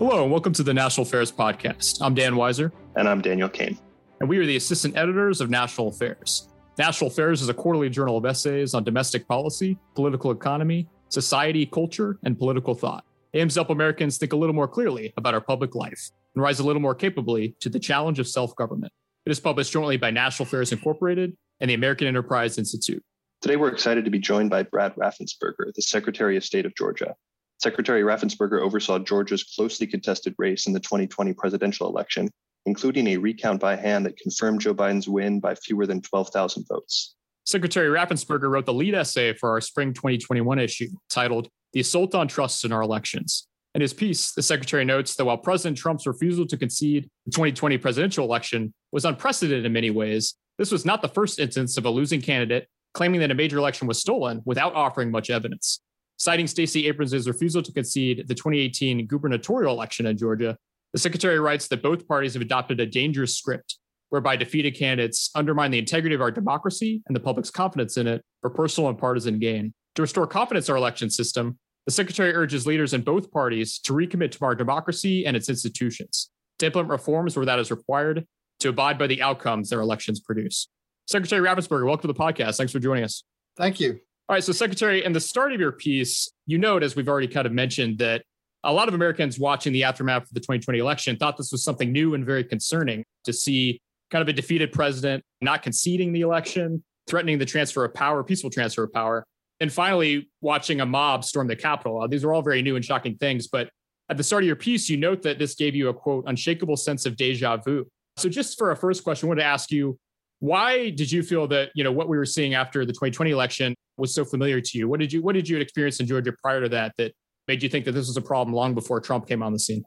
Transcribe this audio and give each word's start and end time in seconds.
Hello, 0.00 0.24
and 0.24 0.32
welcome 0.32 0.52
to 0.54 0.64
the 0.64 0.74
National 0.74 1.06
Affairs 1.06 1.30
Podcast. 1.30 1.98
I'm 2.00 2.14
Dan 2.14 2.32
Weiser. 2.32 2.72
And 2.96 3.08
I'm 3.08 3.20
Daniel 3.20 3.48
Kane. 3.48 3.78
And 4.18 4.28
we 4.28 4.38
are 4.38 4.44
the 4.44 4.56
assistant 4.56 4.96
editors 4.96 5.40
of 5.40 5.50
National 5.50 5.86
Affairs. 5.86 6.48
National 6.76 7.08
Affairs 7.08 7.40
is 7.40 7.48
a 7.48 7.54
quarterly 7.54 7.88
journal 7.88 8.16
of 8.16 8.26
essays 8.26 8.74
on 8.74 8.82
domestic 8.82 9.28
policy, 9.28 9.78
political 9.94 10.32
economy, 10.32 10.88
society, 11.10 11.64
culture, 11.64 12.18
and 12.24 12.36
political 12.36 12.74
thought. 12.74 13.04
It 13.32 13.38
aims 13.38 13.54
to 13.54 13.60
help 13.60 13.70
Americans 13.70 14.18
think 14.18 14.32
a 14.32 14.36
little 14.36 14.54
more 14.54 14.66
clearly 14.66 15.14
about 15.16 15.32
our 15.32 15.40
public 15.40 15.76
life 15.76 16.10
and 16.34 16.42
rise 16.42 16.58
a 16.58 16.64
little 16.64 16.82
more 16.82 16.96
capably 16.96 17.54
to 17.60 17.68
the 17.68 17.78
challenge 17.78 18.18
of 18.18 18.26
self 18.26 18.56
government. 18.56 18.92
It 19.26 19.30
is 19.30 19.38
published 19.38 19.72
jointly 19.72 19.96
by 19.96 20.10
National 20.10 20.48
Affairs 20.48 20.72
Incorporated 20.72 21.36
and 21.60 21.70
the 21.70 21.74
American 21.74 22.08
Enterprise 22.08 22.58
Institute. 22.58 23.02
Today, 23.42 23.54
we're 23.54 23.68
excited 23.68 24.04
to 24.06 24.10
be 24.10 24.18
joined 24.18 24.50
by 24.50 24.64
Brad 24.64 24.96
Raffensperger, 24.96 25.72
the 25.72 25.82
Secretary 25.82 26.36
of 26.36 26.44
State 26.44 26.66
of 26.66 26.74
Georgia. 26.74 27.14
Secretary 27.64 28.02
Raffensperger 28.02 28.60
oversaw 28.60 28.98
Georgia's 28.98 29.42
closely 29.42 29.86
contested 29.86 30.34
race 30.36 30.66
in 30.66 30.74
the 30.74 30.80
2020 30.80 31.32
presidential 31.32 31.88
election, 31.88 32.28
including 32.66 33.06
a 33.06 33.16
recount 33.16 33.58
by 33.58 33.74
hand 33.74 34.04
that 34.04 34.18
confirmed 34.18 34.60
Joe 34.60 34.74
Biden's 34.74 35.08
win 35.08 35.40
by 35.40 35.54
fewer 35.54 35.86
than 35.86 36.02
12,000 36.02 36.66
votes. 36.68 37.14
Secretary 37.46 37.88
Raffensperger 37.88 38.50
wrote 38.50 38.66
the 38.66 38.74
lead 38.74 38.94
essay 38.94 39.32
for 39.32 39.48
our 39.48 39.62
spring 39.62 39.94
2021 39.94 40.58
issue 40.58 40.88
titled 41.08 41.48
The 41.72 41.80
Assault 41.80 42.14
on 42.14 42.28
Trust 42.28 42.66
in 42.66 42.72
Our 42.72 42.82
Elections. 42.82 43.48
In 43.74 43.80
his 43.80 43.94
piece, 43.94 44.32
the 44.32 44.42
secretary 44.42 44.84
notes 44.84 45.14
that 45.16 45.24
while 45.24 45.38
President 45.38 45.78
Trump's 45.78 46.06
refusal 46.06 46.46
to 46.48 46.58
concede 46.58 47.08
the 47.24 47.32
2020 47.32 47.78
presidential 47.78 48.26
election 48.26 48.74
was 48.92 49.06
unprecedented 49.06 49.64
in 49.64 49.72
many 49.72 49.90
ways, 49.90 50.34
this 50.58 50.70
was 50.70 50.84
not 50.84 51.00
the 51.00 51.08
first 51.08 51.38
instance 51.38 51.78
of 51.78 51.86
a 51.86 51.90
losing 51.90 52.20
candidate 52.20 52.68
claiming 52.92 53.20
that 53.20 53.30
a 53.30 53.34
major 53.34 53.56
election 53.56 53.88
was 53.88 53.98
stolen 53.98 54.40
without 54.44 54.74
offering 54.74 55.10
much 55.10 55.28
evidence. 55.28 55.80
Citing 56.16 56.46
Stacey 56.46 56.86
Abrams' 56.86 57.26
refusal 57.26 57.62
to 57.62 57.72
concede 57.72 58.24
the 58.28 58.34
2018 58.34 59.06
gubernatorial 59.06 59.72
election 59.72 60.06
in 60.06 60.16
Georgia, 60.16 60.56
the 60.92 60.98
secretary 60.98 61.40
writes 61.40 61.66
that 61.68 61.82
both 61.82 62.06
parties 62.06 62.34
have 62.34 62.42
adopted 62.42 62.78
a 62.80 62.86
dangerous 62.86 63.36
script 63.36 63.78
whereby 64.10 64.36
defeated 64.36 64.76
candidates 64.76 65.30
undermine 65.34 65.72
the 65.72 65.78
integrity 65.78 66.14
of 66.14 66.20
our 66.20 66.30
democracy 66.30 67.02
and 67.08 67.16
the 67.16 67.20
public's 67.20 67.50
confidence 67.50 67.96
in 67.96 68.06
it 68.06 68.22
for 68.40 68.50
personal 68.50 68.88
and 68.88 68.98
partisan 68.98 69.40
gain. 69.40 69.74
To 69.96 70.02
restore 70.02 70.26
confidence 70.26 70.68
in 70.68 70.72
our 70.72 70.78
election 70.78 71.10
system, 71.10 71.58
the 71.86 71.90
secretary 71.90 72.32
urges 72.32 72.64
leaders 72.64 72.94
in 72.94 73.02
both 73.02 73.32
parties 73.32 73.80
to 73.80 73.92
recommit 73.92 74.30
to 74.32 74.44
our 74.44 74.54
democracy 74.54 75.26
and 75.26 75.36
its 75.36 75.48
institutions, 75.48 76.30
to 76.60 76.66
implement 76.66 76.90
reforms 76.90 77.36
where 77.36 77.46
that 77.46 77.58
is 77.58 77.72
required, 77.72 78.24
to 78.60 78.68
abide 78.68 78.98
by 78.98 79.08
the 79.08 79.20
outcomes 79.20 79.70
their 79.70 79.80
elections 79.80 80.20
produce. 80.20 80.68
Secretary 81.06 81.46
Raffensperger, 81.46 81.84
welcome 81.84 82.08
to 82.08 82.12
the 82.12 82.14
podcast. 82.14 82.56
Thanks 82.56 82.72
for 82.72 82.78
joining 82.78 83.04
us. 83.04 83.24
Thank 83.56 83.80
you. 83.80 83.98
All 84.26 84.34
right. 84.34 84.42
So, 84.42 84.52
Secretary, 84.52 85.04
in 85.04 85.12
the 85.12 85.20
start 85.20 85.52
of 85.52 85.60
your 85.60 85.72
piece, 85.72 86.32
you 86.46 86.56
note, 86.56 86.82
as 86.82 86.96
we've 86.96 87.08
already 87.08 87.28
kind 87.28 87.46
of 87.46 87.52
mentioned, 87.52 87.98
that 87.98 88.22
a 88.64 88.72
lot 88.72 88.88
of 88.88 88.94
Americans 88.94 89.38
watching 89.38 89.70
the 89.72 89.84
aftermath 89.84 90.22
of 90.22 90.32
the 90.32 90.40
2020 90.40 90.78
election 90.78 91.16
thought 91.16 91.36
this 91.36 91.52
was 91.52 91.62
something 91.62 91.92
new 91.92 92.14
and 92.14 92.24
very 92.24 92.42
concerning 92.42 93.04
to 93.24 93.34
see 93.34 93.78
kind 94.10 94.22
of 94.22 94.28
a 94.28 94.32
defeated 94.32 94.72
president 94.72 95.22
not 95.42 95.62
conceding 95.62 96.10
the 96.12 96.22
election, 96.22 96.82
threatening 97.06 97.38
the 97.38 97.44
transfer 97.44 97.84
of 97.84 97.92
power, 97.92 98.24
peaceful 98.24 98.48
transfer 98.48 98.84
of 98.84 98.92
power, 98.94 99.26
and 99.60 99.70
finally 99.70 100.30
watching 100.40 100.80
a 100.80 100.86
mob 100.86 101.22
storm 101.22 101.46
the 101.46 101.54
Capitol. 101.54 102.08
These 102.08 102.24
are 102.24 102.32
all 102.32 102.40
very 102.40 102.62
new 102.62 102.76
and 102.76 102.84
shocking 102.84 103.16
things. 103.18 103.48
But 103.48 103.68
at 104.08 104.16
the 104.16 104.24
start 104.24 104.42
of 104.42 104.46
your 104.46 104.56
piece, 104.56 104.88
you 104.88 104.96
note 104.96 105.20
that 105.22 105.38
this 105.38 105.54
gave 105.54 105.74
you 105.74 105.90
a 105.90 105.94
quote, 105.94 106.24
unshakable 106.26 106.78
sense 106.78 107.04
of 107.04 107.16
deja 107.16 107.58
vu. 107.58 107.86
So, 108.16 108.30
just 108.30 108.56
for 108.56 108.70
a 108.70 108.76
first 108.76 109.04
question, 109.04 109.26
I 109.26 109.28
wanted 109.28 109.42
to 109.42 109.48
ask 109.48 109.70
you 109.70 109.98
why 110.40 110.90
did 110.90 111.10
you 111.10 111.22
feel 111.22 111.46
that 111.48 111.70
you 111.74 111.84
know 111.84 111.92
what 111.92 112.08
we 112.08 112.16
were 112.16 112.26
seeing 112.26 112.54
after 112.54 112.84
the 112.84 112.92
2020 112.92 113.30
election 113.30 113.74
was 113.96 114.14
so 114.14 114.24
familiar 114.24 114.60
to 114.60 114.78
you? 114.78 114.88
What 114.88 115.00
did 115.00 115.12
you 115.12 115.22
what 115.22 115.34
did 115.34 115.48
you 115.48 115.58
experience 115.58 116.00
in 116.00 116.06
Georgia 116.06 116.32
prior 116.42 116.60
to 116.60 116.68
that 116.70 116.92
that 116.98 117.12
made 117.48 117.62
you 117.62 117.68
think 117.68 117.84
that 117.84 117.92
this 117.92 118.06
was 118.06 118.16
a 118.16 118.22
problem 118.22 118.54
long 118.54 118.74
before 118.74 119.00
Trump 119.00 119.26
came 119.28 119.42
on 119.42 119.52
the 119.52 119.58
scene? 119.58 119.84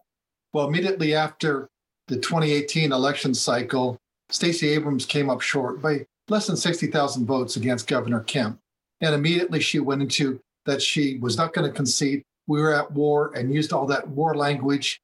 Well, 0.53 0.67
immediately 0.67 1.13
after 1.13 1.69
the 2.07 2.15
2018 2.15 2.91
election 2.91 3.33
cycle, 3.33 3.97
Stacey 4.29 4.69
Abrams 4.69 5.05
came 5.05 5.29
up 5.29 5.41
short 5.41 5.81
by 5.81 6.05
less 6.29 6.47
than 6.47 6.57
60,000 6.57 7.25
votes 7.25 7.55
against 7.55 7.87
Governor 7.87 8.21
Kemp. 8.21 8.59
And 9.01 9.13
immediately 9.13 9.59
she 9.59 9.79
went 9.79 10.01
into 10.01 10.39
that 10.65 10.81
she 10.81 11.17
was 11.19 11.37
not 11.37 11.53
going 11.53 11.69
to 11.69 11.75
concede. 11.75 12.23
We 12.47 12.61
were 12.61 12.73
at 12.73 12.91
war 12.91 13.31
and 13.35 13.53
used 13.53 13.73
all 13.73 13.85
that 13.87 14.07
war 14.07 14.35
language. 14.35 14.99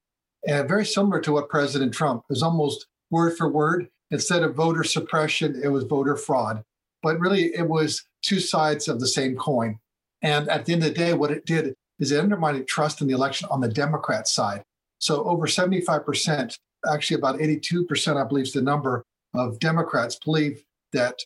And 0.46 0.68
very 0.68 0.84
similar 0.84 1.20
to 1.20 1.32
what 1.32 1.48
President 1.48 1.94
Trump 1.94 2.22
was 2.28 2.42
almost 2.42 2.86
word 3.10 3.36
for 3.36 3.48
word 3.48 3.88
instead 4.10 4.42
of 4.42 4.54
voter 4.54 4.84
suppression, 4.84 5.60
it 5.62 5.68
was 5.68 5.84
voter 5.84 6.16
fraud. 6.16 6.62
But 7.02 7.18
really, 7.20 7.54
it 7.54 7.68
was 7.68 8.04
two 8.22 8.40
sides 8.40 8.88
of 8.88 9.00
the 9.00 9.06
same 9.06 9.36
coin. 9.36 9.78
And 10.22 10.48
at 10.48 10.64
the 10.64 10.72
end 10.72 10.82
of 10.82 10.88
the 10.88 10.94
day, 10.94 11.12
what 11.12 11.30
it 11.30 11.44
did 11.44 11.74
is 11.98 12.10
it 12.10 12.20
undermined 12.20 12.66
trust 12.66 13.00
in 13.00 13.06
the 13.06 13.14
election 13.14 13.48
on 13.50 13.60
the 13.60 13.68
Democrat 13.68 14.26
side. 14.26 14.62
So 14.98 15.24
over 15.24 15.46
75%, 15.46 16.56
actually 16.90 17.16
about 17.16 17.38
82%, 17.38 18.16
I 18.16 18.26
believe 18.26 18.46
is 18.46 18.52
the 18.52 18.62
number 18.62 19.04
of 19.34 19.58
Democrats 19.58 20.16
believe 20.16 20.64
that 20.92 21.18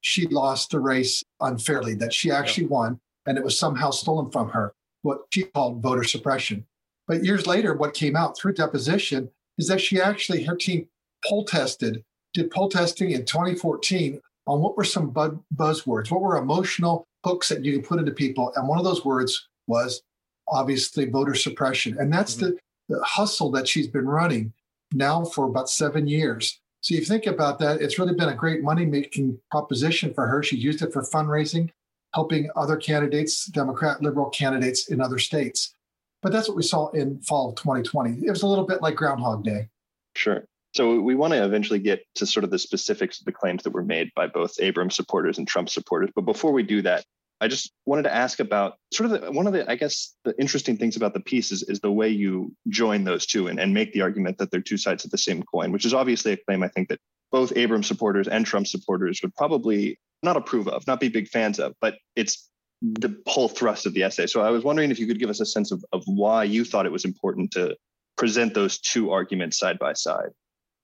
she 0.00 0.26
lost 0.28 0.70
the 0.70 0.80
race 0.80 1.24
unfairly, 1.40 1.94
that 1.94 2.14
she 2.14 2.30
actually 2.30 2.64
yep. 2.64 2.70
won 2.70 3.00
and 3.26 3.36
it 3.36 3.44
was 3.44 3.58
somehow 3.58 3.90
stolen 3.90 4.30
from 4.30 4.50
her, 4.50 4.72
what 5.02 5.22
she 5.30 5.42
called 5.42 5.82
voter 5.82 6.04
suppression. 6.04 6.64
But 7.08 7.24
years 7.24 7.46
later, 7.46 7.74
what 7.74 7.94
came 7.94 8.16
out 8.16 8.38
through 8.38 8.54
deposition 8.54 9.30
is 9.58 9.68
that 9.68 9.80
she 9.80 10.00
actually, 10.00 10.44
her 10.44 10.56
team 10.56 10.88
poll 11.24 11.44
tested 11.44 12.04
did 12.36 12.50
poll 12.50 12.68
testing 12.68 13.10
in 13.10 13.24
2014 13.24 14.20
on 14.46 14.60
what 14.60 14.76
were 14.76 14.84
some 14.84 15.12
buzzwords, 15.12 16.10
what 16.10 16.20
were 16.20 16.36
emotional 16.36 17.06
hooks 17.24 17.48
that 17.48 17.64
you 17.64 17.72
can 17.72 17.82
put 17.82 17.98
into 17.98 18.12
people. 18.12 18.52
And 18.54 18.68
one 18.68 18.78
of 18.78 18.84
those 18.84 19.04
words 19.04 19.48
was 19.66 20.02
obviously 20.48 21.06
voter 21.06 21.34
suppression. 21.34 21.98
And 21.98 22.12
that's 22.12 22.36
mm-hmm. 22.36 22.54
the, 22.88 22.96
the 22.96 23.02
hustle 23.02 23.50
that 23.52 23.66
she's 23.66 23.88
been 23.88 24.06
running 24.06 24.52
now 24.92 25.24
for 25.24 25.46
about 25.46 25.68
seven 25.68 26.06
years. 26.06 26.60
So 26.82 26.94
you 26.94 27.00
think 27.00 27.26
about 27.26 27.58
that, 27.58 27.80
it's 27.80 27.98
really 27.98 28.14
been 28.14 28.28
a 28.28 28.34
great 28.34 28.62
money 28.62 28.86
making 28.86 29.40
proposition 29.50 30.14
for 30.14 30.28
her. 30.28 30.42
She 30.42 30.56
used 30.56 30.82
it 30.82 30.92
for 30.92 31.02
fundraising, 31.02 31.70
helping 32.14 32.48
other 32.54 32.76
candidates, 32.76 33.46
Democrat, 33.46 34.02
liberal 34.02 34.30
candidates 34.30 34.88
in 34.88 35.00
other 35.00 35.18
states. 35.18 35.74
But 36.22 36.30
that's 36.30 36.48
what 36.48 36.56
we 36.56 36.62
saw 36.62 36.90
in 36.90 37.20
fall 37.22 37.48
of 37.48 37.56
2020. 37.56 38.24
It 38.24 38.30
was 38.30 38.42
a 38.42 38.46
little 38.46 38.66
bit 38.66 38.82
like 38.82 38.94
Groundhog 38.94 39.42
Day. 39.42 39.68
Sure. 40.14 40.44
So 40.76 41.00
we 41.00 41.14
want 41.14 41.32
to 41.32 41.42
eventually 41.42 41.78
get 41.78 42.04
to 42.16 42.26
sort 42.26 42.44
of 42.44 42.50
the 42.50 42.58
specifics 42.58 43.18
of 43.18 43.24
the 43.24 43.32
claims 43.32 43.62
that 43.62 43.70
were 43.70 43.82
made 43.82 44.10
by 44.14 44.26
both 44.26 44.60
Abrams 44.60 44.94
supporters 44.94 45.38
and 45.38 45.48
Trump 45.48 45.70
supporters. 45.70 46.10
But 46.14 46.26
before 46.26 46.52
we 46.52 46.62
do 46.62 46.82
that, 46.82 47.04
I 47.40 47.48
just 47.48 47.72
wanted 47.86 48.02
to 48.02 48.14
ask 48.14 48.40
about 48.40 48.74
sort 48.92 49.10
of 49.10 49.20
the, 49.20 49.32
one 49.32 49.46
of 49.46 49.54
the, 49.54 49.70
I 49.70 49.76
guess, 49.76 50.14
the 50.24 50.38
interesting 50.38 50.76
things 50.76 50.96
about 50.96 51.14
the 51.14 51.20
piece 51.20 51.50
is, 51.50 51.62
is 51.62 51.80
the 51.80 51.90
way 51.90 52.08
you 52.10 52.54
join 52.68 53.04
those 53.04 53.24
two 53.24 53.48
and, 53.48 53.58
and 53.58 53.72
make 53.72 53.94
the 53.94 54.02
argument 54.02 54.36
that 54.36 54.50
they're 54.50 54.60
two 54.60 54.76
sides 54.76 55.04
of 55.04 55.10
the 55.10 55.18
same 55.18 55.42
coin, 55.42 55.72
which 55.72 55.86
is 55.86 55.94
obviously 55.94 56.32
a 56.32 56.36
claim 56.36 56.62
I 56.62 56.68
think 56.68 56.88
that 56.88 57.00
both 57.32 57.56
Abrams 57.56 57.86
supporters 57.86 58.28
and 58.28 58.44
Trump 58.44 58.66
supporters 58.66 59.20
would 59.22 59.34
probably 59.34 59.98
not 60.22 60.36
approve 60.36 60.68
of, 60.68 60.86
not 60.86 61.00
be 61.00 61.08
big 61.08 61.28
fans 61.28 61.58
of, 61.58 61.74
but 61.80 61.96
it's 62.16 62.50
the 62.82 63.18
whole 63.26 63.48
thrust 63.48 63.86
of 63.86 63.94
the 63.94 64.02
essay. 64.02 64.26
So 64.26 64.42
I 64.42 64.50
was 64.50 64.62
wondering 64.62 64.90
if 64.90 64.98
you 64.98 65.06
could 65.06 65.18
give 65.18 65.30
us 65.30 65.40
a 65.40 65.46
sense 65.46 65.72
of, 65.72 65.82
of 65.92 66.02
why 66.06 66.44
you 66.44 66.64
thought 66.64 66.84
it 66.84 66.92
was 66.92 67.06
important 67.06 67.50
to 67.52 67.76
present 68.16 68.54
those 68.54 68.78
two 68.78 69.10
arguments 69.10 69.58
side 69.58 69.78
by 69.78 69.94
side. 69.94 70.30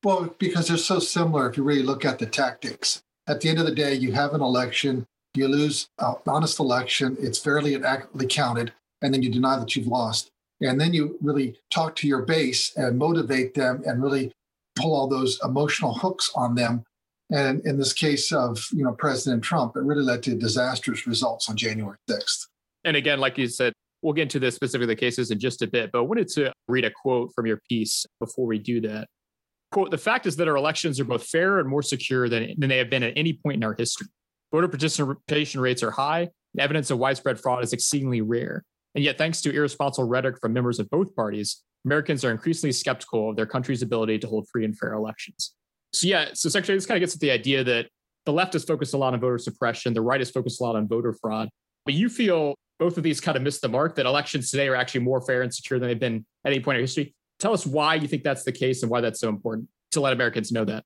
Well, 0.05 0.35
because 0.39 0.69
they're 0.69 0.77
so 0.77 0.99
similar 0.99 1.49
if 1.49 1.57
you 1.57 1.63
really 1.63 1.83
look 1.83 2.05
at 2.05 2.19
the 2.19 2.27
tactics. 2.27 3.03
At 3.29 3.41
the 3.41 3.49
end 3.49 3.61
of 3.61 3.67
the 3.67 3.75
day, 3.75 3.95
you 3.95 4.13
have 4.13 4.35
an 4.35 4.41
election, 4.41 5.07
you 5.35 5.47
lose 5.47 5.87
an 5.99 6.17
honest 6.27 6.59
election, 6.59 7.17
it's 7.21 7.39
fairly 7.39 7.75
and 7.75 7.85
accurately 7.85 8.27
counted, 8.27 8.73
and 9.01 9.15
then 9.15 9.23
you 9.23 9.31
deny 9.31 9.57
that 9.59 9.77
you've 9.77 9.87
lost. 9.87 10.29
And 10.61 10.81
then 10.81 10.93
you 10.93 11.19
really 11.21 11.57
talk 11.71 11.95
to 11.97 12.09
your 12.09 12.23
base 12.23 12.77
and 12.77 12.99
motivate 12.99 13.55
them 13.55 13.83
and 13.87 14.03
really 14.03 14.33
pull 14.77 14.95
all 14.95 15.09
those 15.09 15.39
emotional 15.45 15.95
hooks 15.95 16.31
on 16.35 16.55
them. 16.55 16.85
And 17.31 17.65
in 17.65 17.79
this 17.79 17.93
case 17.93 18.33
of 18.33 18.65
you 18.73 18.85
know 18.85 18.93
President 18.93 19.43
Trump, 19.43 19.77
it 19.77 19.83
really 19.83 20.05
led 20.05 20.23
to 20.25 20.35
disastrous 20.35 21.07
results 21.07 21.49
on 21.49 21.57
January 21.57 21.97
6th. 22.11 22.47
And 22.85 22.97
again, 22.97 23.21
like 23.21 23.39
you 23.39 23.49
said, 23.49 23.73
we'll 24.03 24.13
get 24.13 24.23
into 24.23 24.41
the 24.41 24.51
specific 24.51 24.89
the 24.89 24.97
cases 24.97 25.31
in 25.31 25.39
just 25.39 25.63
a 25.63 25.67
bit, 25.67 25.91
but 25.93 26.01
I 26.01 26.03
wanted 26.03 26.29
to 26.29 26.53
read 26.69 26.85
a 26.85 26.91
quote 26.91 27.33
from 27.35 27.47
your 27.47 27.61
piece 27.69 28.05
before 28.21 28.47
we 28.47 28.59
do 28.59 28.81
that 28.83 29.07
quote, 29.73 29.91
the 29.91 29.99
fact 29.99 30.27
is 30.27 30.37
that 30.37 30.47
our 30.47 30.57
elections 30.57 31.01
are 31.01 31.05
both 31.05 31.27
fairer 31.27 31.59
and 31.59 31.69
more 31.69 31.83
secure 31.83 32.29
than, 32.29 32.55
than 32.59 32.69
they 32.69 32.79
have 32.79 32.91
been 32.91 33.03
at 33.03 33.15
any 33.17 33.33
point 33.33 33.57
in 33.57 33.65
our 33.65 33.75
history. 33.75 34.07
Voter 34.53 34.69
participation 34.69 35.61
rates 35.61 35.83
are 35.83 35.91
high, 35.91 36.21
and 36.21 36.61
evidence 36.61 36.91
of 36.91 36.99
widespread 36.99 37.41
fraud 37.41 37.65
is 37.65 37.73
exceedingly 37.73 38.21
rare. 38.21 38.65
And 38.95 39.03
yet, 39.03 39.19
thanks 39.19 39.41
to 39.41 39.51
irresponsible 39.51 40.09
rhetoric 40.09 40.37
from 40.41 40.53
members 40.53 40.79
of 40.79 40.89
both 40.91 41.17
parties, 41.17 41.63
Americans 41.85 42.25
are 42.25 42.31
increasingly 42.31 42.73
skeptical 42.73 43.31
of 43.31 43.37
their 43.37 43.47
country's 43.47 43.83
ability 43.83 44.19
to 44.21 44.29
hold 44.29 44.47
free 44.53 44.65
and 44.65 44.79
fair 44.79 44.93
elections. 44.93 45.55
So, 45.93 46.07
yeah, 46.07 46.29
so 46.35 46.49
Secretary, 46.49 46.77
this 46.77 46.87
kind 46.87 46.97
of 46.97 47.01
gets 47.01 47.15
at 47.15 47.21
the 47.21 47.31
idea 47.31 47.65
that 47.65 47.89
the 48.27 48.33
left 48.33 48.55
is 48.55 48.65
focused 48.65 48.95
a 48.95 48.99
lot 48.99 49.15
on 49.15 49.21
voter 49.21 49.39
suppression, 49.39 49.95
the 49.95 50.03
right 50.03 50.21
is 50.21 50.31
focused 50.31 50.61
a 50.61 50.65
lot 50.65 50.77
on 50.77 50.87
voter 50.87 51.15
fraud. 51.21 51.49
But 51.85 51.95
you 51.95 52.09
feel 52.09 52.55
both 52.79 52.97
of 52.97 53.03
these 53.03 53.21
kind 53.21 53.37
of 53.37 53.43
missed 53.43 53.63
the 53.63 53.69
mark, 53.69 53.97
that 53.97 54.07
elections 54.07 54.51
today 54.51 54.69
are 54.69 54.77
actually 54.77 55.01
more 55.01 55.21
fair 55.21 55.43
and 55.43 55.53
secure 55.53 55.79
than 55.79 55.89
they've 55.89 55.99
been 55.99 56.27
at 56.45 56.53
any 56.53 56.61
point 56.61 56.79
in 56.79 56.83
history. 56.83 57.15
Tell 57.43 57.53
us 57.53 57.67
why 57.67 57.97
you 57.97 58.07
think 58.07 58.23
that's 58.23 58.45
the 58.45 58.53
case 58.53 58.85
and 58.85 58.91
why 58.91 59.01
that's 59.01 59.19
so 59.19 59.29
important 59.29 59.69
to 59.91 60.01
let 60.01 60.13
Americans 60.13 60.53
know 60.53 60.65
that. 60.65 60.85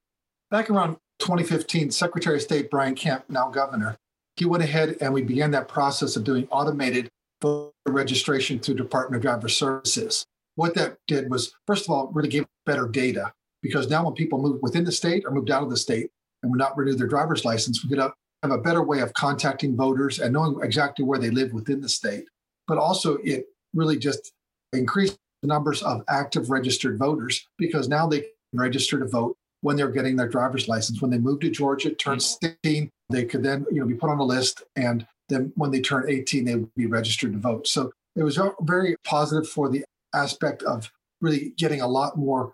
Back 0.50 0.70
around 0.70 0.96
2015, 1.18 1.90
Secretary 1.90 2.36
of 2.36 2.42
State 2.42 2.70
Brian 2.70 2.94
Kemp, 2.94 3.24
now 3.28 3.50
governor, 3.50 3.94
he 4.36 4.46
went 4.46 4.62
ahead 4.62 4.96
and 5.02 5.12
we 5.12 5.20
began 5.20 5.50
that 5.50 5.68
process 5.68 6.16
of 6.16 6.24
doing 6.24 6.48
automated 6.50 7.10
voter 7.42 7.72
registration 7.86 8.58
through 8.58 8.76
Department 8.76 9.16
of 9.16 9.22
Driver 9.22 9.50
Services. 9.50 10.24
what 10.54 10.74
that 10.76 10.96
did 11.06 11.30
was, 11.30 11.52
first 11.66 11.84
of 11.84 11.90
all, 11.90 12.10
really 12.14 12.30
gave 12.30 12.46
better 12.64 12.88
data 12.88 13.34
because 13.60 13.90
now 13.90 14.02
when 14.02 14.14
people 14.14 14.40
move 14.40 14.58
within 14.62 14.84
the 14.84 14.92
state 14.92 15.24
or 15.26 15.32
moved 15.32 15.50
out 15.50 15.62
of 15.62 15.68
the 15.68 15.76
state 15.76 16.08
and 16.42 16.50
would 16.50 16.58
not 16.58 16.74
renew 16.78 16.94
their 16.94 17.06
driver's 17.06 17.44
license, 17.44 17.84
we 17.84 17.90
could 17.90 17.98
have 17.98 18.14
a 18.42 18.56
better 18.56 18.82
way 18.82 19.00
of 19.00 19.12
contacting 19.12 19.76
voters 19.76 20.20
and 20.20 20.32
knowing 20.32 20.58
exactly 20.62 21.04
where 21.04 21.18
they 21.18 21.28
live 21.28 21.52
within 21.52 21.82
the 21.82 21.88
state. 21.90 22.24
But 22.66 22.78
also, 22.78 23.16
it 23.16 23.44
really 23.74 23.98
just 23.98 24.32
increased 24.72 25.18
the 25.46 25.54
numbers 25.54 25.82
of 25.82 26.02
active 26.08 26.50
registered 26.50 26.98
voters 26.98 27.46
because 27.56 27.88
now 27.88 28.06
they 28.06 28.20
can 28.20 28.28
register 28.54 28.98
to 28.98 29.06
vote 29.06 29.36
when 29.60 29.76
they're 29.76 29.88
getting 29.88 30.16
their 30.16 30.28
driver's 30.28 30.68
license. 30.68 31.00
When 31.00 31.10
they 31.10 31.18
move 31.18 31.40
to 31.40 31.50
Georgia, 31.50 31.90
turn 31.90 32.18
mm-hmm. 32.18 32.46
16, 32.64 32.90
they 33.10 33.24
could 33.24 33.42
then 33.42 33.64
you 33.70 33.80
know 33.80 33.86
be 33.86 33.94
put 33.94 34.10
on 34.10 34.18
a 34.18 34.24
list, 34.24 34.62
and 34.74 35.06
then 35.28 35.52
when 35.56 35.70
they 35.70 35.80
turn 35.80 36.08
18, 36.08 36.44
they 36.44 36.56
would 36.56 36.74
be 36.74 36.86
registered 36.86 37.32
to 37.32 37.38
vote. 37.38 37.66
So 37.66 37.92
it 38.16 38.22
was 38.22 38.38
very 38.60 38.96
positive 39.04 39.48
for 39.48 39.68
the 39.68 39.84
aspect 40.14 40.62
of 40.62 40.90
really 41.20 41.52
getting 41.56 41.80
a 41.80 41.86
lot 41.86 42.16
more 42.16 42.52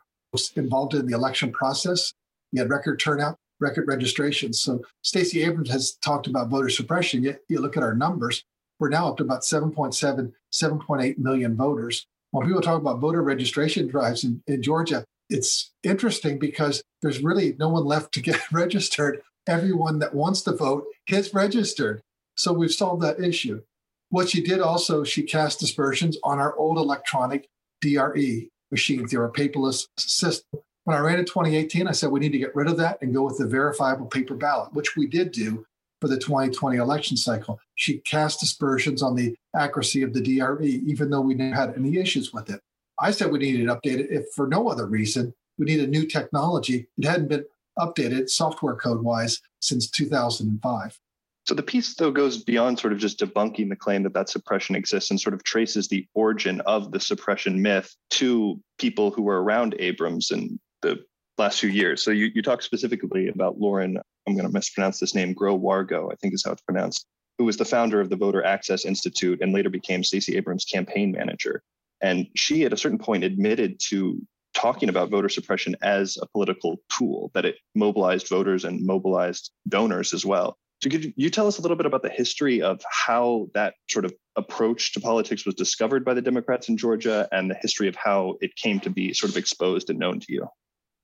involved 0.56 0.94
in 0.94 1.06
the 1.06 1.15
election 1.15 1.53
process. 1.53 2.12
We 2.53 2.59
had 2.59 2.71
record 2.71 2.99
turnout, 2.99 3.37
record 3.61 3.87
registrations. 3.89 4.61
So 4.62 4.83
Stacey 5.03 5.43
Abrams 5.43 5.71
has 5.71 5.93
talked 5.93 6.27
about 6.27 6.49
voter 6.49 6.69
suppression. 6.69 7.23
Yet 7.23 7.41
you 7.49 7.61
look 7.61 7.77
at 7.77 7.83
our 7.83 7.94
numbers, 7.94 8.44
we're 8.79 8.89
now 8.89 9.09
up 9.09 9.19
to 9.19 9.23
about 9.23 9.43
7.7, 9.43 10.33
7.8 10.53 11.19
million 11.19 11.56
voters. 11.56 12.06
When 12.32 12.46
people 12.46 12.62
talk 12.62 12.81
about 12.81 12.99
voter 12.99 13.23
registration 13.23 13.88
drives 13.88 14.25
in, 14.25 14.43
in 14.46 14.62
Georgia, 14.62 15.05
it's 15.29 15.70
interesting 15.82 16.38
because 16.38 16.82
there's 17.02 17.23
really 17.23 17.55
no 17.58 17.69
one 17.69 17.84
left 17.84 18.12
to 18.14 18.23
get 18.23 18.40
registered. 18.52 19.23
Everyone 19.46 19.99
that 19.99 20.14
wants 20.14 20.40
to 20.43 20.52
vote 20.52 20.87
gets 21.06 21.34
registered. 21.34 22.00
So 22.37 22.52
we've 22.52 22.73
solved 22.73 23.02
that 23.02 23.20
issue. 23.20 23.62
What 24.08 24.31
she 24.31 24.43
did 24.43 24.61
also, 24.61 25.05
she 25.05 25.23
cast 25.23 25.61
dispersions 25.61 26.17
on 26.25 26.38
our 26.38 26.56
old 26.56 26.79
electronic 26.79 27.49
DRE. 27.82 28.49
They 28.70 29.17
were 29.19 29.26
a 29.26 29.32
paperless 29.32 29.87
system. 29.99 30.61
When 30.84 30.96
I 30.96 31.00
ran 31.00 31.19
in 31.19 31.26
2018, 31.26 31.87
I 31.87 31.93
said 31.93 32.11
we 32.11 32.20
need 32.20 32.32
to 32.32 32.38
get 32.38 32.56
rid 32.56 32.69
of 32.69 32.79
that 32.79 32.99
and 33.02 33.12
go 33.12 33.23
with 33.25 33.37
the 33.37 33.46
verifiable 33.46 34.06
paper 34.06 34.34
ballot, 34.34 34.73
which 34.73 34.96
we 34.96 35.06
did 35.06 35.32
do 35.32 35.67
for 36.02 36.08
the 36.08 36.19
2020 36.19 36.78
election 36.78 37.16
cycle. 37.16 37.60
She 37.76 37.99
cast 37.99 38.43
aspersions 38.43 39.04
on 39.04 39.14
the 39.14 39.37
accuracy 39.56 40.02
of 40.02 40.12
the 40.12 40.20
DRE, 40.20 40.82
even 40.84 41.10
though 41.10 41.20
we 41.20 41.34
never 41.34 41.54
had 41.54 41.75
any 41.76 41.96
issues 41.96 42.32
with 42.32 42.50
it. 42.50 42.60
I 42.99 43.12
said 43.12 43.31
we 43.31 43.38
needed 43.38 43.66
to 43.66 43.76
update 43.76 44.00
it 44.00 44.10
if 44.10 44.25
for 44.34 44.49
no 44.49 44.69
other 44.69 44.87
reason. 44.87 45.32
We 45.58 45.66
need 45.66 45.78
a 45.78 45.87
new 45.87 46.04
technology. 46.04 46.88
It 46.99 47.04
hadn't 47.04 47.28
been 47.28 47.44
updated 47.78 48.31
software 48.31 48.75
code 48.75 49.04
wise 49.04 49.40
since 49.60 49.88
2005. 49.88 50.99
So 51.44 51.54
the 51.54 51.62
piece, 51.62 51.94
though, 51.94 52.10
goes 52.10 52.43
beyond 52.43 52.81
sort 52.81 52.93
of 52.93 52.98
just 52.98 53.20
debunking 53.20 53.69
the 53.69 53.76
claim 53.76 54.02
that 54.02 54.14
that 54.14 54.28
suppression 54.28 54.75
exists 54.75 55.10
and 55.10 55.20
sort 55.20 55.34
of 55.34 55.44
traces 55.44 55.87
the 55.87 56.05
origin 56.14 56.60
of 56.62 56.90
the 56.90 56.98
suppression 56.98 57.62
myth 57.62 57.94
to 58.10 58.60
people 58.78 59.12
who 59.12 59.22
were 59.22 59.40
around 59.40 59.76
Abrams 59.78 60.32
in 60.32 60.58
the 60.82 60.98
last 61.38 61.60
few 61.60 61.70
years. 61.70 62.02
So 62.02 62.10
you, 62.10 62.31
you 62.34 62.43
talk 62.43 62.60
specifically 62.62 63.28
about 63.28 63.60
Lauren, 63.60 63.98
I'm 64.26 64.34
going 64.34 64.46
to 64.46 64.52
mispronounce 64.52 65.00
this 65.00 65.14
name, 65.14 65.34
Groh-Wargo, 65.34 66.12
I 66.12 66.16
think 66.16 66.34
is 66.34 66.44
how 66.44 66.52
it's 66.52 66.62
pronounced, 66.62 67.06
who 67.38 67.44
was 67.44 67.56
the 67.56 67.64
founder 67.64 68.00
of 68.00 68.10
the 68.10 68.16
Voter 68.16 68.44
Access 68.44 68.84
Institute 68.84 69.40
and 69.40 69.52
later 69.52 69.70
became 69.70 70.04
Stacey 70.04 70.36
Abrams' 70.36 70.64
campaign 70.64 71.12
manager. 71.12 71.62
And 72.00 72.26
she, 72.36 72.64
at 72.64 72.72
a 72.72 72.76
certain 72.76 72.98
point, 72.98 73.24
admitted 73.24 73.80
to 73.88 74.20
talking 74.54 74.88
about 74.88 75.10
voter 75.10 75.28
suppression 75.28 75.76
as 75.82 76.19
a 76.20 76.26
political 76.26 76.76
tool, 76.90 77.30
that 77.34 77.44
it 77.44 77.56
mobilized 77.74 78.28
voters 78.28 78.64
and 78.64 78.84
mobilized 78.84 79.50
donors 79.69 80.12
as 80.12 80.26
well. 80.26 80.58
So 80.82 80.90
could 80.90 81.12
you 81.16 81.30
tell 81.30 81.46
us 81.46 81.58
a 81.58 81.62
little 81.62 81.76
bit 81.76 81.86
about 81.86 82.02
the 82.02 82.10
history 82.10 82.60
of 82.60 82.82
how 82.90 83.48
that 83.54 83.74
sort 83.88 84.04
of 84.04 84.12
approach 84.34 84.92
to 84.94 85.00
politics 85.00 85.46
was 85.46 85.54
discovered 85.54 86.04
by 86.04 86.12
the 86.12 86.22
Democrats 86.22 86.69
in 86.69 86.76
Georgia 86.76 87.28
and 87.30 87.48
the 87.50 87.56
history 87.62 87.86
of 87.86 87.94
how 87.94 88.36
it 88.40 88.56
came 88.56 88.80
to 88.80 88.90
be 88.90 89.14
sort 89.14 89.30
of 89.30 89.36
exposed 89.36 89.90
and 89.90 89.98
known 89.98 90.19
to 90.19 90.32
you? 90.32 90.46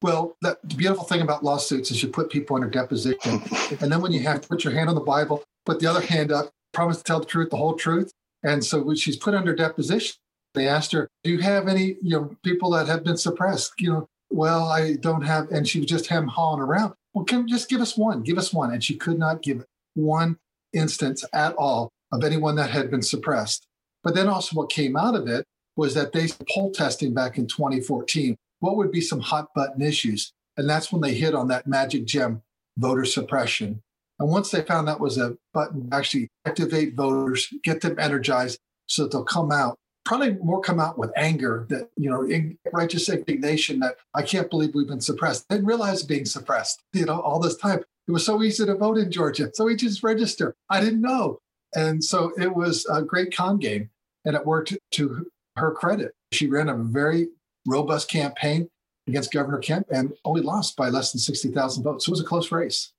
Well, 0.01 0.37
the 0.43 0.57
beautiful 0.77 1.05
thing 1.05 1.23
about 1.23 1.43
lawsuits 1.43 1.91
is 1.91 2.03
you 2.03 2.09
put 2.09 2.31
people 2.31 2.57
under 2.57 2.69
deposition. 2.69 3.43
and 3.81 3.91
then 3.91 4.01
when 4.01 4.13
you 4.13 4.21
have 4.21 4.41
to 4.43 4.49
put 4.49 4.65
your 4.65 4.73
hand 4.73 4.89
on 4.89 4.95
the 4.95 5.01
Bible, 5.01 5.43
put 5.67 5.81
the 5.81 5.87
other 5.87 6.01
hand 6.01 6.31
up, 6.31 6.51
promise 6.73 6.99
to 6.99 7.05
tell 7.05 7.21
the 7.21 7.27
truth, 7.27 7.51
the 7.51 7.57
whole 7.57 7.75
truth. 7.75 8.13
And 8.45 8.65
so 8.65 8.81
when 8.81 8.97
she's 8.97 9.17
put 9.17 9.35
under 9.35 9.55
deposition, 9.55 10.17
they 10.55 10.69
asked 10.69 10.93
her, 10.93 11.09
Do 11.25 11.31
you 11.31 11.39
have 11.39 11.69
any 11.69 11.97
you 12.03 12.11
know 12.11 12.37
people 12.45 12.71
that 12.71 12.87
have 12.87 13.05
been 13.05 13.17
suppressed? 13.17 13.73
You 13.79 13.93
know, 13.93 14.09
well, 14.31 14.69
I 14.69 14.95
don't 14.95 15.23
have, 15.23 15.51
and 15.51 15.67
she 15.67 15.81
was 15.81 15.89
just 15.89 16.07
hem 16.07 16.29
hawing 16.29 16.61
around. 16.61 16.95
Well, 17.15 17.25
can 17.25 17.49
just 17.49 17.69
give 17.69 17.81
us 17.81 17.97
one, 17.97 18.23
give 18.23 18.39
us 18.39 18.53
one. 18.53 18.73
And 18.73 18.83
she 18.83 18.97
could 18.97 19.19
not 19.19 19.43
give 19.43 19.65
one 19.95 20.39
instance 20.73 21.25
at 21.33 21.55
all 21.55 21.91
of 22.13 22.23
anyone 22.23 22.55
that 22.57 22.71
had 22.71 22.91
been 22.91 23.03
suppressed. 23.03 23.67
But 24.05 24.15
then 24.15 24.29
also 24.29 24.55
what 24.55 24.71
came 24.71 24.97
out 24.97 25.15
of 25.15 25.27
it 25.27 25.45
was 25.77 25.95
that 25.95 26.13
they 26.13 26.29
poll 26.49 26.71
testing 26.71 27.15
back 27.15 27.39
in 27.39 27.47
2014. 27.47 28.37
What 28.61 28.77
would 28.77 28.91
be 28.91 29.01
some 29.01 29.21
hot 29.21 29.49
button 29.55 29.83
issues? 29.83 30.33
And 30.57 30.69
that's 30.69 30.93
when 30.93 31.03
they 31.03 31.15
hit 31.15 31.35
on 31.35 31.49
that 31.49 31.67
magic 31.67 32.05
gem, 32.05 32.43
voter 32.77 33.05
suppression. 33.05 33.83
And 34.19 34.29
once 34.29 34.51
they 34.51 34.63
found 34.63 34.89
that 34.89 35.01
was 35.01 35.17
a 35.17 35.37
button, 35.55 35.89
actually 35.93 36.29
activate 36.45 36.95
voters, 36.95 37.53
get 37.63 37.81
them 37.81 37.97
energized 37.99 38.59
so 38.87 39.05
that 39.05 39.13
they'll 39.13 39.25
come 39.25 39.53
out 39.53 39.79
probably 40.09 40.33
more 40.43 40.61
come 40.61 40.81
out 40.81 40.99
with 40.99 41.13
anger 41.17 41.67
that, 41.69 41.91
you 41.99 42.09
know, 42.09 42.27
righteous 42.73 43.11
indignation 43.11 43.79
that 43.81 43.97
I 44.15 44.23
can't 44.23 44.49
believe 44.49 44.75
we've 44.75 44.89
been 44.89 45.03
suppressed. 45.03 45.45
They 45.49 45.57
didn't 45.57 45.69
realize 45.69 46.03
being 46.03 46.25
suppressed, 46.25 46.83
you 46.95 47.05
know, 47.05 47.21
all 47.21 47.39
this 47.39 47.57
time. 47.57 47.81
It 48.09 48.13
was 48.13 48.25
so 48.25 48.43
easy 48.43 48.65
to 48.65 48.75
vote 48.75 48.97
in 48.97 49.13
Georgia. 49.13 49.51
So 49.53 49.67
we 49.67 49.77
just 49.77 50.03
register. 50.03 50.55
I 50.71 50.81
didn't 50.81 51.03
know. 51.03 51.41
And 51.75 52.03
so 52.03 52.33
it 52.39 52.57
was 52.57 52.87
a 52.91 53.03
great 53.03 53.37
con 53.37 53.59
game 53.59 53.91
and 54.25 54.35
it 54.35 54.47
worked 54.47 54.75
to 54.93 55.27
her 55.57 55.73
credit. 55.73 56.13
She 56.33 56.47
ran 56.47 56.71
a 56.71 56.75
very 56.75 57.29
robust 57.69 58.11
campaign 58.11 58.69
against 59.07 59.33
Governor 59.33 59.59
Kemp 59.59 59.87
and 59.91 60.13
only 60.25 60.43
lost 60.43 60.77
by 60.77 60.89
less 60.89 61.13
than 61.13 61.21
60,000 61.21 61.83
votes. 61.83 62.05
So 62.05 62.11
it 62.11 62.13
was 62.13 62.21
a 62.21 62.25
close 62.25 62.51
race. 62.53 62.93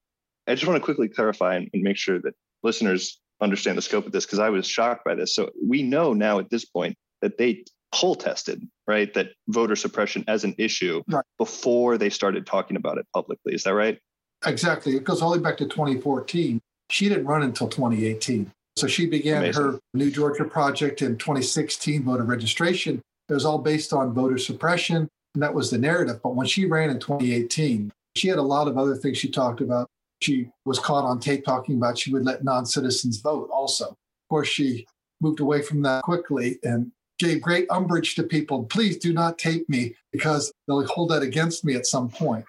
I 0.48 0.56
just 0.56 0.68
want 0.68 0.78
to 0.78 0.84
quickly 0.84 1.08
clarify 1.08 1.56
and 1.56 1.70
make 1.74 1.98
sure 1.98 2.20
that 2.22 2.34
listeners 2.64 3.20
understand 3.42 3.78
the 3.78 3.82
scope 3.82 4.06
of 4.06 4.12
this 4.12 4.26
because 4.26 4.40
I 4.40 4.50
was 4.50 4.68
shocked 4.68 5.06
by 5.06 5.16
this. 5.16 5.36
So 5.36 5.52
we 5.64 5.84
know 5.84 6.14
now 6.14 6.40
at 6.40 6.50
this 6.50 6.66
point 6.66 6.98
that 7.22 7.38
they 7.38 7.64
poll 7.94 8.16
tested, 8.16 8.68
right, 8.88 9.14
that 9.14 9.30
voter 9.48 9.76
suppression 9.76 10.24
as 10.28 10.44
an 10.44 10.56
issue 10.58 11.04
right. 11.08 11.24
before 11.38 11.98
they 11.98 12.10
started 12.10 12.46
talking 12.46 12.78
about 12.78 12.98
it 12.98 13.06
publicly. 13.14 13.54
Is 13.54 13.64
that 13.64 13.74
right? 13.74 14.00
Exactly. 14.46 14.96
It 14.96 15.04
goes 15.04 15.22
all 15.22 15.32
the 15.32 15.38
way 15.38 15.44
back 15.44 15.58
to 15.58 15.66
2014. 15.66 16.60
She 16.90 17.10
didn't 17.10 17.26
run 17.26 17.44
until 17.44 17.68
2018. 17.68 18.52
So 18.78 18.88
she 18.88 19.06
began 19.06 19.44
Amazing. 19.44 19.64
her 19.64 19.80
New 19.94 20.10
Georgia 20.10 20.46
project 20.46 21.02
in 21.02 21.18
2016, 21.18 22.04
voter 22.04 22.24
registration. 22.24 23.02
It 23.30 23.34
was 23.34 23.46
all 23.46 23.60
based 23.60 23.94
on 23.94 24.14
voter 24.14 24.38
suppression, 24.38 25.08
and 25.36 25.44
that 25.44 25.54
was 25.54 25.70
the 25.70 25.78
narrative. 25.78 26.20
But 26.24 26.36
when 26.36 26.48
she 26.48 26.66
ran 26.66 26.90
in 26.90 27.00
2018, 27.00 27.92
she 28.16 28.28
had 28.28 28.40
a 28.40 28.44
lot 28.44 28.68
of 28.68 28.78
other 28.78 28.96
things 28.96 29.18
she 29.18 29.30
talked 29.30 29.62
about 29.62 29.88
she 30.22 30.50
was 30.66 30.80
caught 30.80 31.06
on 31.06 31.20
tape 31.20 31.46
talking 31.46 31.76
about 31.76 31.98
she 31.98 32.12
would 32.12 32.26
let 32.26 32.44
non 32.44 32.66
citizens 32.66 33.20
vote 33.22 33.50
also. 33.52 33.86
Of 33.86 34.30
course, 34.30 34.48
she 34.48 34.86
moved 35.22 35.40
away 35.40 35.62
from 35.62 35.82
that 35.84 36.04
quickly 36.04 36.60
and 36.64 36.92
gave 37.20 37.42
great 37.42 37.68
umbrage 37.70 38.16
to 38.16 38.24
people. 38.24 38.64
Please 38.66 38.98
do 38.98 39.14
not 39.14 39.38
tape 39.38 39.68
me 39.70 39.96
because 40.12 40.52
they'll 40.68 40.86
hold 40.86 41.12
that 41.12 41.22
against 41.22 41.66
me 41.66 41.76
at 41.76 41.86
some 41.86 42.10
point. 42.10 42.46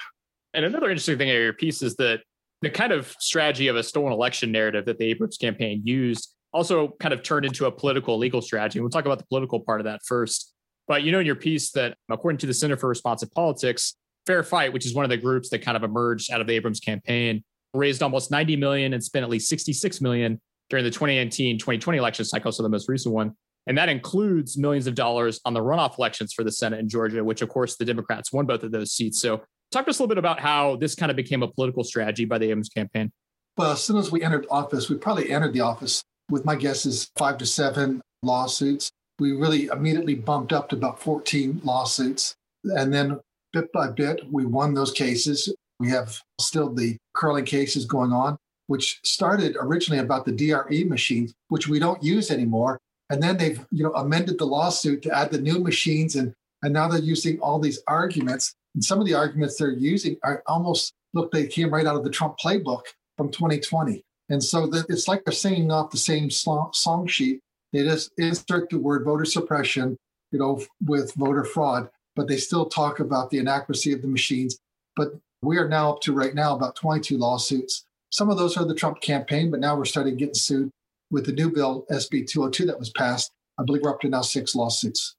And 0.55 0.65
another 0.65 0.91
interesting 0.91 1.19
thing 1.19 1.31
of 1.31 1.37
your 1.37 1.53
piece 1.53 1.83
is 1.83 1.97
that 1.97 2.23
the 2.63 2.71
kind 2.71 2.93
of 2.93 3.15
strategy 3.19 3.69
of 3.69 3.77
a 3.77 3.83
stolen 3.83 4.13
election 4.13 4.53
narrative 4.53 4.85
that 4.87 4.99
the 4.99 5.07
Abrams 5.07 5.37
campaign 5.37 5.83
used 5.85 6.35
also 6.53 6.89
kind 7.01 7.15
of 7.15 7.23
turned 7.23 7.47
into 7.47 7.67
a 7.67 7.71
political 7.71 8.19
legal 8.19 8.43
strategy. 8.43 8.81
We'll 8.81 8.91
talk 8.91 9.07
about 9.07 9.19
the 9.19 9.27
political 9.27 9.61
part 9.61 9.81
of 9.81 9.85
that 9.85 10.01
first. 10.05 10.53
But 10.91 11.05
you 11.05 11.13
know 11.13 11.21
in 11.21 11.27
your 11.27 11.37
piece 11.37 11.71
that 11.71 11.97
according 12.09 12.39
to 12.39 12.47
the 12.47 12.53
Center 12.53 12.77
for 12.77 12.89
Responsive 12.89 13.31
Politics, 13.31 13.95
Fair 14.27 14.43
Fight, 14.43 14.73
which 14.73 14.85
is 14.85 14.93
one 14.93 15.05
of 15.05 15.09
the 15.09 15.17
groups 15.17 15.49
that 15.51 15.61
kind 15.61 15.77
of 15.77 15.85
emerged 15.85 16.33
out 16.33 16.41
of 16.41 16.49
the 16.49 16.55
Abrams 16.55 16.81
campaign, 16.81 17.45
raised 17.73 18.03
almost 18.03 18.33
90 18.33 18.57
million 18.57 18.93
and 18.93 19.01
spent 19.01 19.23
at 19.23 19.31
least 19.31 19.49
66 19.49 20.01
million 20.01 20.41
during 20.69 20.85
the 20.85 20.91
2019-2020 20.91 21.97
election 21.97 22.25
cycle, 22.25 22.51
so 22.51 22.65
the 22.65 22.69
most 22.69 22.89
recent 22.89 23.15
one. 23.15 23.37
And 23.69 23.79
that 23.79 23.89
includes 23.89 24.59
millions 24.59 24.89
of 24.89 24.97
dollars 24.97 25.41
on 25.45 25.55
the 25.55 25.61
runoff 25.61 25.97
elections 25.97 26.33
for 26.33 26.43
the 26.43 26.51
Senate 26.51 26.81
in 26.81 26.89
Georgia, 26.89 27.23
which 27.23 27.41
of 27.41 27.51
course 27.51 27.77
the 27.77 27.85
Democrats 27.85 28.33
won 28.33 28.47
both 28.47 28.65
of 28.65 28.73
those 28.73 28.91
seats. 28.91 29.21
So 29.21 29.43
talk 29.71 29.85
to 29.85 29.91
us 29.91 30.01
a 30.01 30.03
little 30.03 30.09
bit 30.09 30.19
about 30.19 30.41
how 30.41 30.75
this 30.75 30.97
kind 30.97 31.11
of 31.11 31.15
became 31.15 31.45
a 31.45 31.49
political 31.53 31.85
strategy 31.85 32.25
by 32.25 32.39
the 32.39 32.47
Abrams 32.47 32.69
campaign. 32.69 33.13
Well, 33.57 33.71
as 33.71 33.81
soon 33.81 33.97
as 33.97 34.11
we 34.11 34.25
entered 34.25 34.45
office, 34.51 34.91
we 34.91 34.97
probably 34.97 35.31
entered 35.31 35.53
the 35.53 35.61
office 35.61 36.03
with 36.29 36.45
my 36.45 36.57
guess 36.57 36.85
is 36.85 37.09
five 37.17 37.39
to 37.39 37.47
seven 37.47 38.01
lawsuits. 38.25 38.91
We 39.21 39.33
really 39.33 39.67
immediately 39.67 40.15
bumped 40.15 40.53
up 40.53 40.71
to 40.71 40.77
about 40.77 40.99
14 41.01 41.61
lawsuits. 41.63 42.35
And 42.65 42.93
then 42.93 43.21
bit 43.53 43.73
by 43.73 43.91
bit, 43.91 44.23
we 44.31 44.47
won 44.47 44.75
those 44.75 44.93
cases. 44.93 45.55
We 45.79 45.91
have 45.91 46.21
still 46.41 46.73
the 46.73 46.97
Curling 47.15 47.45
cases 47.45 47.85
going 47.85 48.13
on, 48.13 48.37
which 48.67 49.01
started 49.05 49.57
originally 49.61 50.01
about 50.01 50.25
the 50.25 50.33
DRE 50.33 50.85
machines, 50.85 51.33
which 51.49 51.69
we 51.69 51.79
don't 51.79 52.03
use 52.03 52.31
anymore. 52.31 52.79
And 53.11 53.23
then 53.23 53.37
they've 53.37 53.65
you 53.71 53.85
know 53.85 53.93
amended 53.95 54.39
the 54.39 54.47
lawsuit 54.47 55.03
to 55.03 55.17
add 55.17 55.31
the 55.31 55.41
new 55.41 55.59
machines, 55.59 56.17
and 56.17 56.33
and 56.63 56.73
now 56.73 56.89
they're 56.89 57.01
using 57.01 57.41
all 57.41 57.59
these 57.59 57.83
arguments. 57.87 58.55
And 58.75 58.85
some 58.85 59.01
of 59.01 59.07
the 59.07 59.15
arguments 59.15 59.57
they're 59.57 59.73
using 59.73 60.17
are 60.23 60.43
almost 60.47 60.93
look 61.13 61.33
they 61.33 61.47
came 61.47 61.73
right 61.73 61.87
out 61.87 61.97
of 61.97 62.05
the 62.05 62.11
Trump 62.11 62.39
playbook 62.39 62.83
from 63.17 63.31
2020. 63.31 64.03
And 64.29 64.43
so 64.43 64.71
it's 64.89 65.09
like 65.09 65.25
they're 65.25 65.33
singing 65.33 65.73
off 65.73 65.91
the 65.91 65.97
same 65.97 66.31
song 66.31 67.07
sheet. 67.09 67.41
They 67.73 67.83
just 67.85 68.11
insert 68.19 68.71
the 68.71 68.79
word 68.79 69.05
voter 69.05 69.25
suppression 69.25 69.97
you 70.33 70.39
know, 70.39 70.63
with 70.85 71.15
voter 71.15 71.45
fraud, 71.45 71.89
but 72.17 72.29
they 72.29 72.37
still 72.37 72.67
talk 72.67 73.01
about 73.01 73.31
the 73.31 73.39
inaccuracy 73.39 73.93
of 73.93 74.03
the 74.03 74.09
machines. 74.09 74.59
But 74.97 75.15
we 75.43 75.59
are 75.59 75.69
now 75.69 75.93
up 75.93 76.01
to 76.03 76.13
right 76.13 76.35
now 76.35 76.55
about 76.55 76.77
22 76.77 77.17
lawsuits. 77.17 77.85
Some 78.11 78.31
of 78.31 78.37
those 78.37 78.57
are 78.57 78.65
the 78.65 78.75
Trump 78.75 79.01
campaign, 79.01 79.51
but 79.51 79.61
now 79.61 79.77
we're 79.77 79.85
starting 79.85 80.17
getting 80.17 80.35
sued 80.35 80.71
with 81.11 81.27
the 81.27 81.33
new 81.33 81.51
bill, 81.51 81.87
SB 81.91 82.29
202, 82.29 82.67
that 82.67 82.79
was 82.79 82.91
passed. 82.91 83.33
I 83.59 83.65
believe 83.65 83.83
we're 83.83 83.91
up 83.91 84.01
to 84.01 84.09
now 84.09 84.23
six 84.23 84.55
lawsuits. 84.55 85.17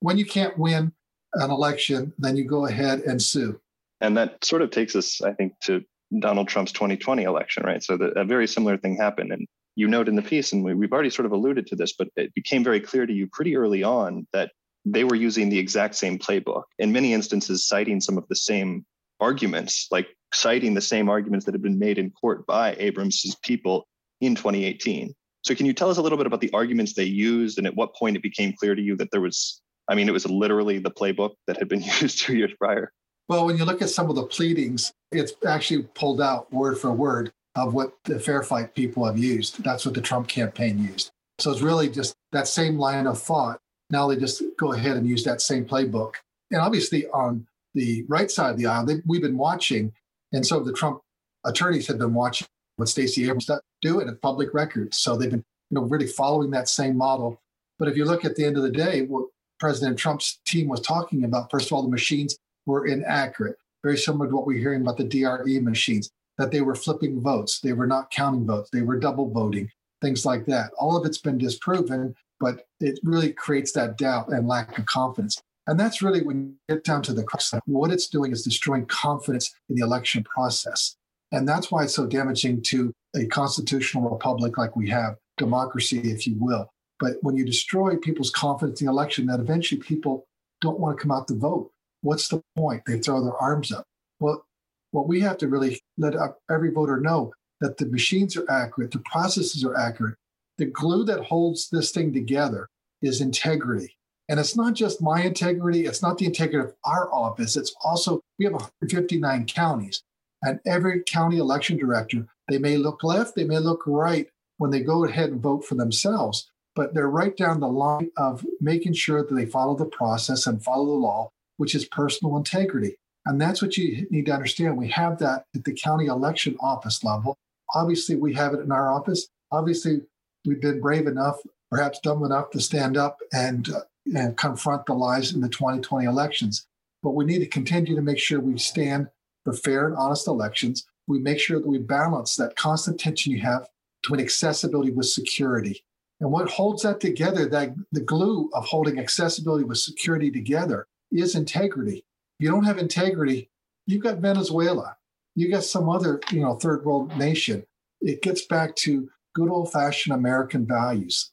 When 0.00 0.18
you 0.18 0.24
can't 0.24 0.56
win 0.58 0.92
an 1.34 1.50
election, 1.50 2.12
then 2.18 2.36
you 2.36 2.44
go 2.44 2.66
ahead 2.66 3.00
and 3.00 3.20
sue. 3.20 3.60
And 4.00 4.16
that 4.16 4.44
sort 4.44 4.62
of 4.62 4.70
takes 4.70 4.96
us, 4.96 5.22
I 5.22 5.32
think, 5.32 5.54
to 5.62 5.84
Donald 6.18 6.48
Trump's 6.48 6.72
2020 6.72 7.22
election, 7.22 7.62
right? 7.64 7.82
So 7.82 7.96
the, 7.96 8.06
a 8.18 8.24
very 8.24 8.46
similar 8.46 8.76
thing 8.76 8.96
happened. 8.96 9.32
And 9.32 9.46
you 9.74 9.88
note 9.88 10.08
in 10.08 10.16
the 10.16 10.22
piece, 10.22 10.52
and 10.52 10.64
we, 10.64 10.74
we've 10.74 10.92
already 10.92 11.10
sort 11.10 11.26
of 11.26 11.32
alluded 11.32 11.66
to 11.68 11.76
this, 11.76 11.92
but 11.92 12.08
it 12.16 12.34
became 12.34 12.62
very 12.62 12.80
clear 12.80 13.06
to 13.06 13.12
you 13.12 13.26
pretty 13.26 13.56
early 13.56 13.82
on 13.82 14.26
that 14.32 14.52
they 14.84 15.04
were 15.04 15.14
using 15.14 15.48
the 15.48 15.58
exact 15.58 15.94
same 15.94 16.18
playbook, 16.18 16.64
in 16.78 16.92
many 16.92 17.12
instances, 17.12 17.66
citing 17.66 18.00
some 18.00 18.18
of 18.18 18.26
the 18.28 18.36
same 18.36 18.84
arguments, 19.20 19.86
like 19.90 20.08
citing 20.34 20.74
the 20.74 20.80
same 20.80 21.08
arguments 21.08 21.46
that 21.46 21.54
had 21.54 21.62
been 21.62 21.78
made 21.78 21.98
in 21.98 22.10
court 22.10 22.46
by 22.46 22.74
Abrams's 22.74 23.36
people 23.42 23.86
in 24.20 24.34
2018. 24.34 25.14
So, 25.42 25.54
can 25.54 25.66
you 25.66 25.72
tell 25.72 25.90
us 25.90 25.96
a 25.96 26.02
little 26.02 26.18
bit 26.18 26.26
about 26.26 26.40
the 26.40 26.50
arguments 26.52 26.94
they 26.94 27.04
used 27.04 27.58
and 27.58 27.66
at 27.66 27.74
what 27.74 27.94
point 27.94 28.16
it 28.16 28.22
became 28.22 28.54
clear 28.58 28.74
to 28.74 28.82
you 28.82 28.96
that 28.96 29.10
there 29.10 29.20
was, 29.20 29.60
I 29.88 29.94
mean, 29.94 30.08
it 30.08 30.12
was 30.12 30.26
literally 30.26 30.78
the 30.78 30.90
playbook 30.90 31.32
that 31.46 31.56
had 31.56 31.68
been 31.68 31.82
used 32.00 32.20
two 32.20 32.36
years 32.36 32.52
prior? 32.58 32.92
Well, 33.28 33.46
when 33.46 33.56
you 33.56 33.64
look 33.64 33.82
at 33.82 33.90
some 33.90 34.10
of 34.10 34.16
the 34.16 34.24
pleadings, 34.24 34.92
it's 35.10 35.32
actually 35.46 35.84
pulled 35.94 36.20
out 36.20 36.52
word 36.52 36.78
for 36.78 36.92
word 36.92 37.32
of 37.54 37.74
what 37.74 37.92
the 38.04 38.18
Fair 38.18 38.42
Fight 38.42 38.74
people 38.74 39.04
have 39.04 39.18
used. 39.18 39.62
That's 39.62 39.84
what 39.84 39.94
the 39.94 40.00
Trump 40.00 40.28
campaign 40.28 40.78
used. 40.78 41.10
So 41.38 41.50
it's 41.50 41.60
really 41.60 41.88
just 41.88 42.14
that 42.32 42.48
same 42.48 42.78
line 42.78 43.06
of 43.06 43.20
thought. 43.20 43.58
Now 43.90 44.08
they 44.08 44.16
just 44.16 44.42
go 44.58 44.72
ahead 44.72 44.96
and 44.96 45.08
use 45.08 45.24
that 45.24 45.40
same 45.40 45.64
playbook. 45.64 46.14
And 46.50 46.60
obviously, 46.60 47.06
on 47.08 47.46
the 47.74 48.04
right 48.08 48.30
side 48.30 48.50
of 48.50 48.58
the 48.58 48.66
aisle, 48.66 48.86
they, 48.86 48.96
we've 49.06 49.22
been 49.22 49.36
watching, 49.38 49.92
and 50.32 50.46
so 50.46 50.60
the 50.60 50.72
Trump 50.72 51.00
attorneys 51.44 51.86
have 51.88 51.98
been 51.98 52.14
watching 52.14 52.46
what 52.76 52.88
Stacey 52.88 53.24
Abrams 53.24 53.50
do 53.80 54.00
in 54.00 54.16
public 54.18 54.54
records. 54.54 54.98
So 54.98 55.16
they've 55.16 55.30
been, 55.30 55.44
you 55.70 55.74
know, 55.76 55.82
really 55.82 56.06
following 56.06 56.50
that 56.50 56.68
same 56.68 56.96
model. 56.96 57.40
But 57.78 57.88
if 57.88 57.96
you 57.96 58.04
look 58.04 58.24
at 58.24 58.36
the 58.36 58.44
end 58.44 58.56
of 58.56 58.62
the 58.62 58.70
day, 58.70 59.02
what 59.02 59.26
President 59.58 59.98
Trump's 59.98 60.40
team 60.46 60.68
was 60.68 60.80
talking 60.80 61.24
about, 61.24 61.50
first 61.50 61.66
of 61.66 61.72
all, 61.72 61.82
the 61.82 61.88
machines 61.88 62.38
were 62.66 62.86
inaccurate, 62.86 63.56
very 63.82 63.98
similar 63.98 64.28
to 64.28 64.34
what 64.34 64.46
we're 64.46 64.58
hearing 64.58 64.82
about 64.82 64.96
the 64.96 65.04
DRE 65.04 65.60
machines, 65.60 66.10
that 66.42 66.50
they 66.50 66.60
were 66.60 66.74
flipping 66.74 67.20
votes, 67.20 67.60
they 67.60 67.72
were 67.72 67.86
not 67.86 68.10
counting 68.10 68.44
votes, 68.44 68.68
they 68.72 68.82
were 68.82 68.98
double 68.98 69.30
voting, 69.30 69.70
things 70.00 70.26
like 70.26 70.44
that. 70.46 70.72
All 70.76 70.96
of 70.96 71.06
it's 71.06 71.18
been 71.18 71.38
disproven, 71.38 72.16
but 72.40 72.66
it 72.80 72.98
really 73.04 73.32
creates 73.32 73.70
that 73.72 73.96
doubt 73.96 74.30
and 74.30 74.48
lack 74.48 74.76
of 74.76 74.84
confidence. 74.86 75.40
And 75.68 75.78
that's 75.78 76.02
really 76.02 76.20
when 76.24 76.56
you 76.68 76.74
get 76.74 76.82
down 76.82 77.02
to 77.02 77.12
the 77.12 77.22
crux 77.22 77.52
of 77.52 77.60
what 77.66 77.92
it's 77.92 78.08
doing 78.08 78.32
is 78.32 78.42
destroying 78.42 78.86
confidence 78.86 79.54
in 79.68 79.76
the 79.76 79.84
election 79.84 80.24
process. 80.24 80.96
And 81.30 81.48
that's 81.48 81.70
why 81.70 81.84
it's 81.84 81.94
so 81.94 82.08
damaging 82.08 82.60
to 82.62 82.92
a 83.14 83.26
constitutional 83.26 84.10
republic 84.10 84.58
like 84.58 84.74
we 84.74 84.90
have, 84.90 85.14
democracy, 85.38 86.00
if 86.00 86.26
you 86.26 86.34
will. 86.40 86.68
But 86.98 87.18
when 87.20 87.36
you 87.36 87.44
destroy 87.44 87.94
people's 87.94 88.32
confidence 88.32 88.80
in 88.80 88.88
the 88.88 88.92
election, 88.92 89.26
that 89.26 89.38
eventually 89.38 89.80
people 89.80 90.26
don't 90.60 90.80
want 90.80 90.98
to 90.98 91.00
come 91.00 91.12
out 91.12 91.28
to 91.28 91.36
vote. 91.36 91.70
What's 92.00 92.26
the 92.26 92.42
point? 92.56 92.82
They 92.84 92.98
throw 92.98 93.22
their 93.22 93.36
arms 93.36 93.70
up. 93.70 93.84
Well, 94.18 94.44
what 94.92 95.08
we 95.08 95.20
have 95.20 95.36
to 95.38 95.48
really 95.48 95.80
let 95.98 96.14
every 96.50 96.70
voter 96.70 97.00
know 97.00 97.32
that 97.60 97.76
the 97.76 97.86
machines 97.86 98.36
are 98.36 98.50
accurate, 98.50 98.90
the 98.92 99.00
processes 99.00 99.64
are 99.64 99.76
accurate. 99.76 100.14
The 100.58 100.66
glue 100.66 101.04
that 101.04 101.24
holds 101.24 101.68
this 101.68 101.90
thing 101.90 102.12
together 102.12 102.68
is 103.00 103.20
integrity. 103.20 103.96
And 104.28 104.38
it's 104.38 104.56
not 104.56 104.74
just 104.74 105.02
my 105.02 105.22
integrity, 105.22 105.86
it's 105.86 106.02
not 106.02 106.18
the 106.18 106.26
integrity 106.26 106.68
of 106.68 106.74
our 106.84 107.12
office. 107.12 107.56
It's 107.56 107.74
also, 107.84 108.20
we 108.38 108.44
have 108.44 108.54
159 108.54 109.46
counties, 109.46 110.02
and 110.42 110.60
every 110.66 111.02
county 111.02 111.38
election 111.38 111.76
director, 111.76 112.26
they 112.48 112.58
may 112.58 112.76
look 112.76 113.02
left, 113.02 113.34
they 113.34 113.44
may 113.44 113.58
look 113.58 113.82
right 113.86 114.28
when 114.58 114.70
they 114.70 114.80
go 114.80 115.04
ahead 115.04 115.30
and 115.30 115.42
vote 115.42 115.64
for 115.64 115.74
themselves, 115.74 116.50
but 116.74 116.94
they're 116.94 117.10
right 117.10 117.36
down 117.36 117.60
the 117.60 117.68
line 117.68 118.10
of 118.16 118.46
making 118.60 118.92
sure 118.92 119.24
that 119.24 119.34
they 119.34 119.46
follow 119.46 119.76
the 119.76 119.86
process 119.86 120.46
and 120.46 120.62
follow 120.62 120.86
the 120.86 120.92
law 120.92 121.30
which 121.58 121.74
is 121.74 121.84
personal 121.84 122.36
integrity. 122.36 122.96
And 123.26 123.40
that's 123.40 123.62
what 123.62 123.76
you 123.76 124.06
need 124.10 124.26
to 124.26 124.32
understand. 124.32 124.76
We 124.76 124.88
have 124.88 125.18
that 125.18 125.44
at 125.54 125.64
the 125.64 125.72
county 125.72 126.06
election 126.06 126.56
office 126.60 127.04
level. 127.04 127.38
Obviously, 127.74 128.16
we 128.16 128.34
have 128.34 128.54
it 128.54 128.60
in 128.60 128.72
our 128.72 128.92
office. 128.92 129.28
Obviously, 129.50 130.00
we've 130.44 130.60
been 130.60 130.80
brave 130.80 131.06
enough, 131.06 131.36
perhaps 131.70 132.00
dumb 132.00 132.24
enough 132.24 132.50
to 132.50 132.60
stand 132.60 132.96
up 132.96 133.18
and, 133.32 133.68
uh, 133.70 133.80
and 134.14 134.36
confront 134.36 134.86
the 134.86 134.94
lies 134.94 135.32
in 135.32 135.40
the 135.40 135.48
2020 135.48 136.06
elections. 136.06 136.66
But 137.02 137.12
we 137.12 137.24
need 137.24 137.38
to 137.38 137.46
continue 137.46 137.94
to 137.94 138.02
make 138.02 138.18
sure 138.18 138.40
we 138.40 138.58
stand 138.58 139.08
for 139.44 139.52
fair 139.52 139.86
and 139.86 139.96
honest 139.96 140.26
elections. 140.26 140.86
We 141.06 141.18
make 141.18 141.38
sure 141.38 141.60
that 141.60 141.66
we 141.66 141.78
balance 141.78 142.36
that 142.36 142.56
constant 142.56 142.98
tension 142.98 143.32
you 143.32 143.40
have 143.40 143.68
between 144.02 144.20
accessibility 144.20 144.90
with 144.90 145.06
security. 145.06 145.84
And 146.20 146.30
what 146.30 146.48
holds 146.48 146.82
that 146.82 147.00
together, 147.00 147.48
that 147.48 147.74
the 147.90 148.00
glue 148.00 148.48
of 148.54 148.64
holding 148.64 148.98
accessibility 148.98 149.64
with 149.64 149.78
security 149.78 150.30
together, 150.30 150.86
is 151.10 151.34
integrity. 151.34 152.04
You 152.38 152.50
don't 152.50 152.64
have 152.64 152.78
integrity, 152.78 153.50
you've 153.86 154.02
got 154.02 154.18
Venezuela, 154.18 154.96
you 155.34 155.50
got 155.50 155.64
some 155.64 155.88
other, 155.88 156.20
you 156.30 156.40
know, 156.40 156.56
third 156.56 156.84
world 156.84 157.16
nation. 157.16 157.64
It 158.00 158.22
gets 158.22 158.46
back 158.46 158.74
to 158.76 159.08
good 159.34 159.48
old 159.48 159.72
fashioned 159.72 160.14
American 160.14 160.66
values. 160.66 161.30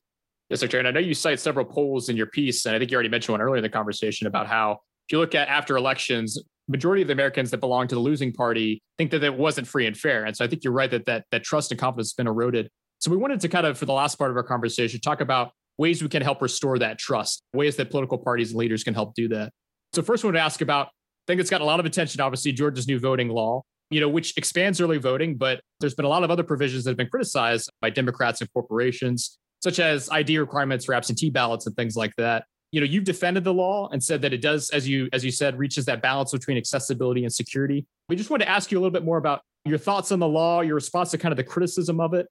Yes, 0.49 0.61
Secretary. 0.61 0.79
And 0.81 0.87
I 0.87 0.91
know 0.91 1.05
you 1.05 1.13
cite 1.13 1.39
several 1.39 1.65
polls 1.65 2.09
in 2.09 2.17
your 2.17 2.27
piece, 2.27 2.65
and 2.65 2.75
I 2.75 2.79
think 2.79 2.91
you 2.91 2.95
already 2.95 3.09
mentioned 3.09 3.33
one 3.33 3.41
earlier 3.41 3.57
in 3.57 3.63
the 3.63 3.69
conversation 3.69 4.27
about 4.27 4.47
how 4.47 4.79
if 5.07 5.11
you 5.11 5.19
look 5.19 5.35
at 5.35 5.47
after 5.47 5.77
elections, 5.77 6.41
majority 6.67 7.01
of 7.01 7.07
the 7.07 7.13
Americans 7.13 7.51
that 7.51 7.59
belong 7.59 7.87
to 7.87 7.95
the 7.95 8.01
losing 8.01 8.31
party 8.31 8.81
think 8.97 9.11
that 9.11 9.23
it 9.23 9.35
wasn't 9.35 9.67
free 9.67 9.87
and 9.87 9.97
fair. 9.97 10.25
And 10.25 10.37
so 10.37 10.45
I 10.45 10.47
think 10.47 10.63
you're 10.63 10.73
right 10.73 10.89
that 10.91 11.05
that, 11.07 11.25
that 11.31 11.43
trust 11.43 11.71
and 11.71 11.79
confidence 11.79 12.09
has 12.09 12.13
been 12.13 12.27
eroded. 12.27 12.69
So 12.99 13.09
we 13.09 13.17
wanted 13.17 13.39
to 13.41 13.49
kind 13.49 13.65
of, 13.65 13.77
for 13.77 13.85
the 13.85 13.93
last 13.93 14.17
part 14.17 14.29
of 14.29 14.37
our 14.37 14.43
conversation, 14.43 14.99
talk 15.01 15.21
about 15.21 15.51
ways 15.77 16.03
we 16.03 16.09
can 16.09 16.21
help 16.21 16.41
restore 16.41 16.77
that 16.79 16.99
trust, 16.99 17.43
ways 17.53 17.75
that 17.77 17.89
political 17.89 18.17
parties 18.17 18.51
and 18.51 18.59
leaders 18.59 18.83
can 18.83 18.93
help 18.93 19.15
do 19.15 19.27
that. 19.29 19.51
So 19.93 20.01
first 20.01 20.23
one 20.23 20.33
to 20.33 20.39
ask 20.39 20.61
about, 20.61 20.87
I 20.87 20.91
think 21.27 21.41
it's 21.41 21.49
got 21.49 21.61
a 21.61 21.65
lot 21.65 21.79
of 21.79 21.85
attention, 21.85 22.21
obviously, 22.21 22.51
Georgia's 22.51 22.87
new 22.87 22.99
voting 22.99 23.29
law, 23.29 23.63
you 23.89 23.99
know, 23.99 24.09
which 24.09 24.37
expands 24.37 24.79
early 24.79 24.97
voting, 24.97 25.35
but 25.35 25.61
there's 25.79 25.95
been 25.95 26.05
a 26.05 26.09
lot 26.09 26.23
of 26.23 26.31
other 26.31 26.43
provisions 26.43 26.83
that 26.83 26.91
have 26.91 26.97
been 26.97 27.09
criticized 27.09 27.71
by 27.81 27.89
Democrats 27.89 28.41
and 28.41 28.51
corporations, 28.53 29.37
such 29.63 29.79
as 29.79 30.09
ID 30.09 30.37
requirements 30.37 30.85
for 30.85 30.93
absentee 30.93 31.29
ballots 31.29 31.65
and 31.65 31.75
things 31.75 31.95
like 31.95 32.15
that. 32.17 32.45
You 32.71 32.81
know, 32.81 32.85
you've 32.85 33.03
defended 33.03 33.43
the 33.43 33.53
law 33.53 33.89
and 33.91 34.03
said 34.03 34.21
that 34.21 34.31
it 34.31 34.41
does, 34.41 34.69
as 34.69 34.87
you 34.87 35.09
as 35.11 35.25
you 35.25 35.31
said, 35.31 35.57
reaches 35.57 35.85
that 35.85 36.03
balance 36.03 36.31
between 36.31 36.55
accessibility 36.55 37.23
and 37.23 37.33
security. 37.33 37.87
We 38.09 38.15
just 38.15 38.29
want 38.29 38.43
to 38.43 38.49
ask 38.49 38.71
you 38.71 38.77
a 38.77 38.79
little 38.79 38.93
bit 38.93 39.03
more 39.03 39.17
about 39.17 39.41
your 39.65 39.79
thoughts 39.79 40.11
on 40.11 40.19
the 40.19 40.27
law, 40.27 40.61
your 40.61 40.75
response 40.75 41.09
to 41.11 41.17
kind 41.17 41.31
of 41.31 41.37
the 41.37 41.43
criticism 41.43 41.99
of 41.99 42.13
it, 42.13 42.27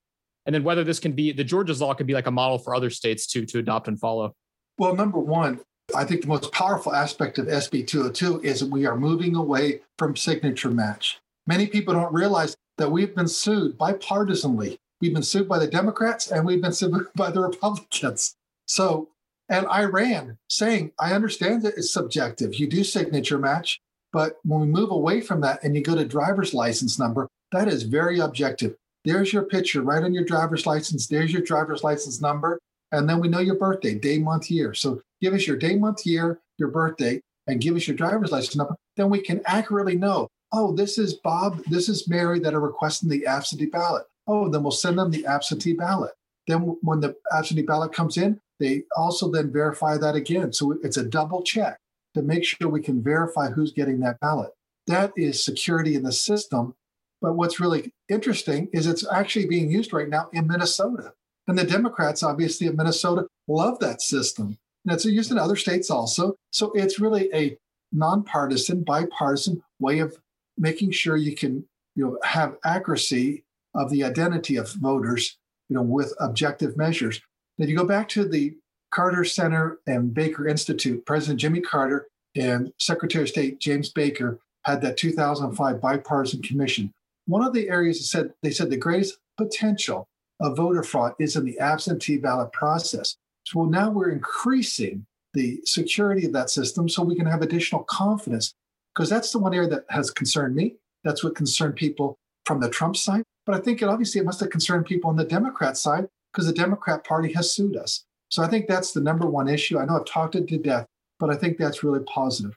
and 0.46 0.54
then 0.54 0.62
whether 0.62 0.84
this 0.84 1.00
can 1.00 1.10
be 1.10 1.32
the 1.32 1.42
Georgia's 1.42 1.80
law 1.80 1.92
can 1.92 2.06
be 2.06 2.14
like 2.14 2.28
a 2.28 2.30
model 2.30 2.56
for 2.56 2.76
other 2.76 2.88
states 2.88 3.26
to 3.28 3.44
to 3.46 3.58
adopt 3.58 3.88
and 3.88 3.98
follow. 3.98 4.32
Well, 4.78 4.94
number 4.94 5.18
one, 5.18 5.60
I 5.94 6.04
think 6.04 6.20
the 6.20 6.28
most 6.28 6.52
powerful 6.52 6.94
aspect 6.94 7.38
of 7.38 7.46
SB 7.46 7.86
202 7.86 8.42
is 8.42 8.60
that 8.60 8.70
we 8.70 8.84
are 8.84 8.96
moving 8.96 9.34
away 9.34 9.80
from 9.98 10.16
signature 10.16 10.70
match. 10.70 11.18
Many 11.46 11.66
people 11.66 11.94
don't 11.94 12.12
realize 12.12 12.56
that 12.76 12.92
we've 12.92 13.14
been 13.14 13.28
sued 13.28 13.78
bipartisanly. 13.78 14.78
We've 15.00 15.14
been 15.14 15.22
sued 15.22 15.48
by 15.48 15.58
the 15.58 15.66
Democrats 15.66 16.30
and 16.30 16.44
we've 16.44 16.60
been 16.60 16.72
sued 16.72 17.06
by 17.16 17.30
the 17.30 17.40
Republicans. 17.40 18.36
So, 18.66 19.08
and 19.48 19.66
I 19.68 19.84
ran 19.84 20.36
saying, 20.50 20.92
I 20.98 21.14
understand 21.14 21.62
that 21.62 21.78
it's 21.78 21.90
subjective. 21.90 22.54
You 22.56 22.66
do 22.66 22.84
signature 22.84 23.38
match, 23.38 23.80
but 24.12 24.38
when 24.44 24.60
we 24.60 24.66
move 24.66 24.90
away 24.90 25.22
from 25.22 25.40
that 25.40 25.64
and 25.64 25.74
you 25.74 25.82
go 25.82 25.94
to 25.94 26.04
driver's 26.04 26.52
license 26.52 26.98
number, 26.98 27.28
that 27.52 27.66
is 27.66 27.84
very 27.84 28.18
objective. 28.18 28.76
There's 29.06 29.32
your 29.32 29.44
picture 29.44 29.80
right 29.80 30.04
on 30.04 30.12
your 30.12 30.24
driver's 30.24 30.66
license. 30.66 31.06
There's 31.06 31.32
your 31.32 31.40
driver's 31.40 31.82
license 31.82 32.20
number. 32.20 32.58
And 32.92 33.08
then 33.08 33.20
we 33.20 33.28
know 33.28 33.40
your 33.40 33.56
birthday, 33.56 33.94
day, 33.94 34.18
month, 34.18 34.50
year. 34.50 34.74
So 34.74 35.02
give 35.20 35.34
us 35.34 35.46
your 35.46 35.56
day, 35.56 35.76
month, 35.76 36.06
year, 36.06 36.40
your 36.58 36.70
birthday, 36.70 37.20
and 37.46 37.60
give 37.60 37.76
us 37.76 37.86
your 37.86 37.96
driver's 37.96 38.32
license 38.32 38.56
number. 38.56 38.76
Then 38.96 39.10
we 39.10 39.20
can 39.20 39.42
accurately 39.46 39.96
know, 39.96 40.28
oh, 40.52 40.74
this 40.74 40.98
is 40.98 41.14
Bob, 41.14 41.62
this 41.66 41.88
is 41.88 42.08
Mary 42.08 42.38
that 42.40 42.54
are 42.54 42.60
requesting 42.60 43.08
the 43.08 43.26
absentee 43.26 43.66
ballot. 43.66 44.04
Oh, 44.26 44.48
then 44.48 44.62
we'll 44.62 44.72
send 44.72 44.98
them 44.98 45.10
the 45.10 45.26
absentee 45.26 45.74
ballot. 45.74 46.12
Then 46.46 46.76
when 46.82 47.00
the 47.00 47.14
absentee 47.36 47.62
ballot 47.62 47.92
comes 47.92 48.16
in, 48.16 48.40
they 48.58 48.84
also 48.96 49.30
then 49.30 49.52
verify 49.52 49.96
that 49.98 50.14
again. 50.14 50.52
So 50.52 50.78
it's 50.82 50.96
a 50.96 51.04
double 51.04 51.42
check 51.42 51.78
to 52.14 52.22
make 52.22 52.44
sure 52.44 52.68
we 52.68 52.82
can 52.82 53.02
verify 53.02 53.50
who's 53.50 53.72
getting 53.72 54.00
that 54.00 54.18
ballot. 54.20 54.50
That 54.86 55.12
is 55.16 55.44
security 55.44 55.94
in 55.94 56.02
the 56.02 56.12
system. 56.12 56.74
But 57.20 57.34
what's 57.34 57.60
really 57.60 57.92
interesting 58.08 58.68
is 58.72 58.86
it's 58.86 59.06
actually 59.10 59.46
being 59.46 59.70
used 59.70 59.92
right 59.92 60.08
now 60.08 60.28
in 60.32 60.46
Minnesota. 60.46 61.12
And 61.48 61.58
the 61.58 61.64
Democrats, 61.64 62.22
obviously, 62.22 62.66
in 62.66 62.76
Minnesota 62.76 63.26
love 63.48 63.78
that 63.80 64.02
system. 64.02 64.58
And 64.84 64.94
it's 64.94 65.04
used 65.04 65.32
in 65.32 65.38
other 65.38 65.56
states 65.56 65.90
also. 65.90 66.36
So 66.50 66.70
it's 66.72 67.00
really 67.00 67.28
a 67.34 67.56
nonpartisan, 67.90 68.84
bipartisan 68.84 69.62
way 69.80 69.98
of 69.98 70.16
making 70.58 70.90
sure 70.92 71.16
you 71.16 71.34
can 71.34 71.64
you 71.96 72.04
know, 72.04 72.18
have 72.22 72.56
accuracy 72.64 73.44
of 73.74 73.90
the 73.90 74.04
identity 74.04 74.56
of 74.56 74.72
voters 74.74 75.38
you 75.68 75.76
know, 75.76 75.82
with 75.82 76.14
objective 76.20 76.76
measures. 76.76 77.20
Then 77.56 77.68
you 77.68 77.76
go 77.76 77.84
back 77.84 78.08
to 78.10 78.26
the 78.26 78.54
Carter 78.90 79.24
Center 79.24 79.78
and 79.86 80.14
Baker 80.14 80.48
Institute, 80.48 81.04
President 81.04 81.40
Jimmy 81.40 81.60
Carter 81.60 82.08
and 82.34 82.72
Secretary 82.78 83.24
of 83.24 83.28
State 83.28 83.58
James 83.58 83.90
Baker 83.90 84.38
had 84.64 84.80
that 84.82 84.96
2005 84.96 85.80
bipartisan 85.80 86.42
commission. 86.42 86.92
One 87.26 87.44
of 87.44 87.52
the 87.52 87.68
areas 87.68 88.10
said 88.10 88.32
they 88.42 88.50
said 88.50 88.70
the 88.70 88.76
greatest 88.76 89.18
potential 89.36 90.07
of 90.40 90.56
voter 90.56 90.82
fraud 90.82 91.14
is 91.18 91.36
in 91.36 91.44
the 91.44 91.58
absentee 91.58 92.18
ballot 92.18 92.52
process. 92.52 93.16
So 93.44 93.64
now 93.64 93.90
we're 93.90 94.10
increasing 94.10 95.06
the 95.34 95.60
security 95.64 96.26
of 96.26 96.32
that 96.32 96.50
system 96.50 96.88
so 96.88 97.02
we 97.02 97.16
can 97.16 97.26
have 97.26 97.42
additional 97.42 97.84
confidence 97.84 98.54
because 98.94 99.10
that's 99.10 99.32
the 99.32 99.38
one 99.38 99.54
area 99.54 99.68
that 99.68 99.84
has 99.90 100.10
concerned 100.10 100.54
me. 100.54 100.76
That's 101.04 101.22
what 101.22 101.34
concerned 101.34 101.76
people 101.76 102.18
from 102.44 102.60
the 102.60 102.68
Trump 102.68 102.96
side. 102.96 103.22
But 103.46 103.54
I 103.54 103.60
think 103.60 103.80
it 103.80 103.88
obviously 103.88 104.20
it 104.20 104.24
must 104.24 104.40
have 104.40 104.50
concerned 104.50 104.86
people 104.86 105.10
on 105.10 105.16
the 105.16 105.24
Democrat 105.24 105.76
side 105.76 106.08
because 106.32 106.46
the 106.46 106.52
Democrat 106.52 107.04
Party 107.04 107.32
has 107.32 107.52
sued 107.52 107.76
us. 107.76 108.04
So 108.30 108.42
I 108.42 108.48
think 108.48 108.66
that's 108.66 108.92
the 108.92 109.00
number 109.00 109.26
one 109.26 109.48
issue. 109.48 109.78
I 109.78 109.84
know 109.84 109.98
I've 109.98 110.04
talked 110.04 110.34
it 110.34 110.48
to 110.48 110.58
death, 110.58 110.86
but 111.18 111.30
I 111.30 111.36
think 111.36 111.56
that's 111.56 111.82
really 111.82 112.04
positive. 112.04 112.56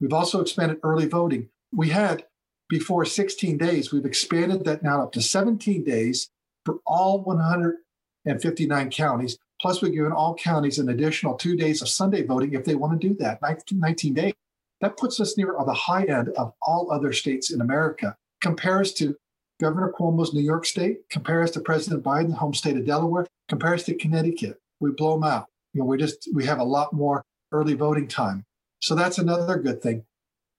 We've 0.00 0.12
also 0.12 0.40
expanded 0.40 0.78
early 0.82 1.06
voting. 1.06 1.48
We 1.72 1.90
had 1.90 2.24
before 2.68 3.04
16 3.04 3.58
days, 3.58 3.92
we've 3.92 4.04
expanded 4.04 4.64
that 4.64 4.82
now 4.82 5.02
up 5.02 5.12
to 5.12 5.20
17 5.20 5.82
days 5.82 6.30
for 6.70 6.80
all 6.86 7.22
159 7.22 8.90
counties. 8.90 9.38
Plus, 9.60 9.82
we've 9.82 9.92
given 9.92 10.12
all 10.12 10.34
counties 10.36 10.78
an 10.78 10.88
additional 10.88 11.34
two 11.34 11.56
days 11.56 11.82
of 11.82 11.88
Sunday 11.88 12.22
voting 12.22 12.54
if 12.54 12.64
they 12.64 12.74
want 12.74 12.98
to 12.98 13.08
do 13.08 13.14
that, 13.16 13.40
19 13.42 14.14
days. 14.14 14.32
That 14.80 14.96
puts 14.96 15.20
us 15.20 15.36
near 15.36 15.54
the 15.66 15.74
high 15.74 16.04
end 16.04 16.30
of 16.30 16.54
all 16.62 16.90
other 16.90 17.12
states 17.12 17.50
in 17.50 17.60
America. 17.60 18.16
Compares 18.40 18.94
to 18.94 19.16
Governor 19.60 19.92
Cuomo's 19.98 20.32
New 20.32 20.40
York 20.40 20.64
State, 20.64 21.00
compares 21.10 21.50
to 21.50 21.60
President 21.60 22.02
Biden's 22.02 22.38
home 22.38 22.54
state 22.54 22.78
of 22.78 22.86
Delaware, 22.86 23.26
compares 23.48 23.84
to 23.84 23.94
Connecticut. 23.94 24.58
We 24.78 24.92
blow 24.92 25.14
them 25.14 25.24
out. 25.24 25.46
You 25.74 25.80
know, 25.80 25.86
we 25.86 25.98
just 25.98 26.28
we 26.32 26.46
have 26.46 26.60
a 26.60 26.64
lot 26.64 26.94
more 26.94 27.22
early 27.52 27.74
voting 27.74 28.08
time. 28.08 28.44
So 28.80 28.94
that's 28.94 29.18
another 29.18 29.58
good 29.58 29.82
thing. 29.82 30.04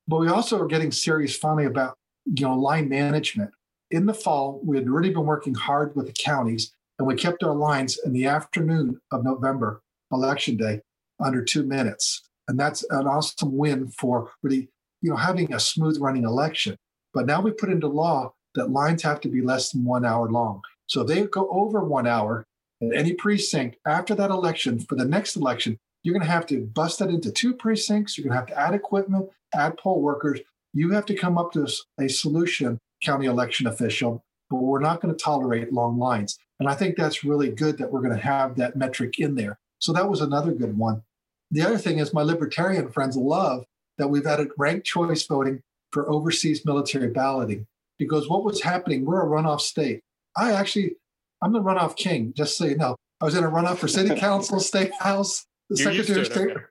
But 0.07 0.19
we 0.19 0.27
also 0.27 0.61
are 0.61 0.67
getting 0.67 0.91
serious 0.91 1.35
finally 1.35 1.65
about 1.65 1.97
you 2.25 2.45
know 2.45 2.55
line 2.55 2.89
management. 2.89 3.51
In 3.91 4.05
the 4.05 4.13
fall, 4.13 4.61
we 4.63 4.77
had 4.77 4.87
already 4.87 5.09
been 5.09 5.25
working 5.25 5.53
hard 5.53 5.93
with 5.97 6.07
the 6.07 6.13
counties, 6.13 6.73
and 6.97 7.05
we 7.05 7.15
kept 7.15 7.43
our 7.43 7.53
lines 7.53 7.99
in 8.05 8.13
the 8.13 8.25
afternoon 8.25 9.01
of 9.11 9.25
November, 9.25 9.81
election 10.13 10.55
day, 10.55 10.81
under 11.19 11.43
two 11.43 11.63
minutes. 11.63 12.21
And 12.47 12.57
that's 12.57 12.85
an 12.89 13.05
awesome 13.05 13.57
win 13.57 13.89
for 13.89 14.31
really, 14.43 14.69
you 15.01 15.09
know, 15.09 15.17
having 15.17 15.53
a 15.53 15.59
smooth 15.59 15.99
running 15.99 16.23
election. 16.23 16.77
But 17.13 17.25
now 17.25 17.41
we 17.41 17.51
put 17.51 17.69
into 17.69 17.87
law 17.87 18.33
that 18.55 18.71
lines 18.71 19.03
have 19.03 19.19
to 19.21 19.29
be 19.29 19.41
less 19.41 19.71
than 19.71 19.83
one 19.83 20.05
hour 20.05 20.29
long. 20.29 20.61
So 20.87 21.01
if 21.01 21.07
they 21.07 21.23
go 21.23 21.49
over 21.51 21.83
one 21.83 22.07
hour 22.07 22.45
in 22.79 22.93
any 22.93 23.13
precinct 23.13 23.77
after 23.85 24.15
that 24.15 24.31
election 24.31 24.79
for 24.79 24.95
the 24.95 25.05
next 25.05 25.35
election, 25.35 25.77
you're 26.03 26.13
going 26.13 26.25
to 26.25 26.31
have 26.31 26.45
to 26.47 26.61
bust 26.61 26.99
that 26.99 27.09
into 27.09 27.31
two 27.31 27.53
precincts. 27.53 28.17
You're 28.17 28.23
going 28.23 28.33
to 28.33 28.39
have 28.39 28.47
to 28.47 28.59
add 28.59 28.73
equipment, 28.73 29.29
add 29.53 29.77
poll 29.77 30.01
workers. 30.01 30.39
You 30.73 30.91
have 30.91 31.05
to 31.07 31.13
come 31.13 31.37
up 31.37 31.51
to 31.53 31.67
a 31.99 32.07
solution, 32.07 32.79
county 33.01 33.25
election 33.25 33.67
official, 33.67 34.23
but 34.49 34.57
we're 34.57 34.79
not 34.79 35.01
going 35.01 35.13
to 35.13 35.23
tolerate 35.23 35.73
long 35.73 35.97
lines. 35.97 36.37
And 36.59 36.69
I 36.69 36.75
think 36.75 36.95
that's 36.95 37.23
really 37.23 37.49
good 37.49 37.77
that 37.77 37.91
we're 37.91 38.01
going 38.01 38.15
to 38.15 38.21
have 38.21 38.55
that 38.57 38.75
metric 38.75 39.19
in 39.19 39.35
there. 39.35 39.59
So 39.79 39.93
that 39.93 40.09
was 40.09 40.21
another 40.21 40.51
good 40.51 40.77
one. 40.77 41.01
The 41.49 41.63
other 41.63 41.77
thing 41.77 41.99
is 41.99 42.13
my 42.13 42.21
libertarian 42.21 42.91
friends 42.91 43.17
love 43.17 43.65
that 43.97 44.09
we've 44.09 44.25
added 44.25 44.49
ranked 44.57 44.85
choice 44.85 45.25
voting 45.25 45.61
for 45.91 46.09
overseas 46.09 46.65
military 46.65 47.09
balloting 47.09 47.67
because 47.97 48.29
what 48.29 48.43
was 48.43 48.61
happening, 48.61 49.05
we're 49.05 49.21
a 49.21 49.25
runoff 49.25 49.61
state. 49.61 50.01
I 50.35 50.53
actually, 50.53 50.95
I'm 51.41 51.51
the 51.51 51.61
runoff 51.61 51.95
king, 51.95 52.33
just 52.35 52.57
so 52.57 52.65
you 52.65 52.77
know. 52.77 52.95
I 53.21 53.25
was 53.25 53.35
in 53.35 53.43
a 53.43 53.49
runoff 53.49 53.77
for 53.77 53.87
city 53.87 54.15
council, 54.19 54.59
state 54.59 54.91
house, 54.99 55.45
the 55.69 55.77
secretary 55.77 56.21
of 56.21 56.25
state, 56.25 56.51
okay. 56.51 56.61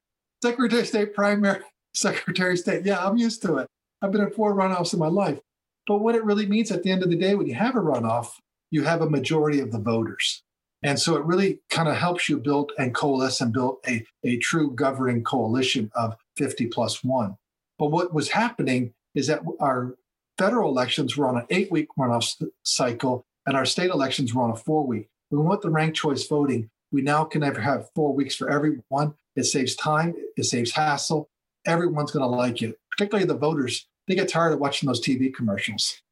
secretary 0.42 0.82
of 0.82 0.88
state 0.88 1.14
primary, 1.14 1.60
secretary 1.94 2.52
of 2.52 2.58
state. 2.58 2.84
Yeah, 2.84 3.04
I'm 3.04 3.16
used 3.16 3.42
to 3.42 3.58
it. 3.58 3.68
I've 4.02 4.12
been 4.12 4.22
in 4.22 4.30
four 4.30 4.54
runoffs 4.54 4.92
in 4.92 4.98
my 4.98 5.08
life. 5.08 5.38
But 5.86 5.98
what 5.98 6.14
it 6.14 6.24
really 6.24 6.46
means 6.46 6.70
at 6.70 6.82
the 6.82 6.90
end 6.90 7.02
of 7.02 7.10
the 7.10 7.16
day, 7.16 7.34
when 7.34 7.46
you 7.46 7.54
have 7.54 7.76
a 7.76 7.80
runoff, 7.80 8.28
you 8.70 8.84
have 8.84 9.00
a 9.00 9.10
majority 9.10 9.60
of 9.60 9.72
the 9.72 9.78
voters. 9.78 10.42
And 10.82 10.98
so 10.98 11.16
it 11.16 11.24
really 11.24 11.60
kind 11.68 11.88
of 11.88 11.96
helps 11.96 12.28
you 12.28 12.38
build 12.38 12.72
and 12.78 12.94
coalesce 12.94 13.40
and 13.40 13.52
build 13.52 13.78
a, 13.86 14.04
a 14.24 14.38
true 14.38 14.70
governing 14.74 15.22
coalition 15.24 15.90
of 15.94 16.16
50 16.36 16.66
plus 16.66 17.04
one. 17.04 17.36
But 17.78 17.90
what 17.90 18.14
was 18.14 18.30
happening 18.30 18.94
is 19.14 19.26
that 19.26 19.42
our 19.60 19.96
federal 20.38 20.70
elections 20.70 21.16
were 21.16 21.28
on 21.28 21.36
an 21.36 21.46
eight 21.50 21.70
week 21.70 21.88
runoff 21.98 22.34
cycle, 22.62 23.26
and 23.46 23.56
our 23.56 23.66
state 23.66 23.90
elections 23.90 24.34
were 24.34 24.42
on 24.42 24.50
a 24.50 24.56
four 24.56 24.86
week. 24.86 25.08
We 25.30 25.38
want 25.38 25.62
the 25.62 25.70
ranked 25.70 25.96
choice 25.96 26.26
voting, 26.26 26.70
we 26.92 27.02
now 27.02 27.24
can 27.24 27.42
ever 27.42 27.60
have 27.60 27.88
four 27.94 28.14
weeks 28.14 28.34
for 28.34 28.50
everyone. 28.50 29.14
It 29.36 29.44
saves 29.44 29.76
time, 29.76 30.14
it 30.36 30.44
saves 30.44 30.72
hassle. 30.72 31.28
Everyone's 31.66 32.10
going 32.10 32.28
to 32.28 32.36
like 32.36 32.62
it, 32.62 32.76
particularly 32.90 33.26
the 33.26 33.36
voters. 33.36 33.86
They 34.10 34.16
get 34.16 34.28
tired 34.28 34.52
of 34.52 34.58
watching 34.58 34.88
those 34.88 35.00
TV 35.00 35.32
commercials. 35.32 36.02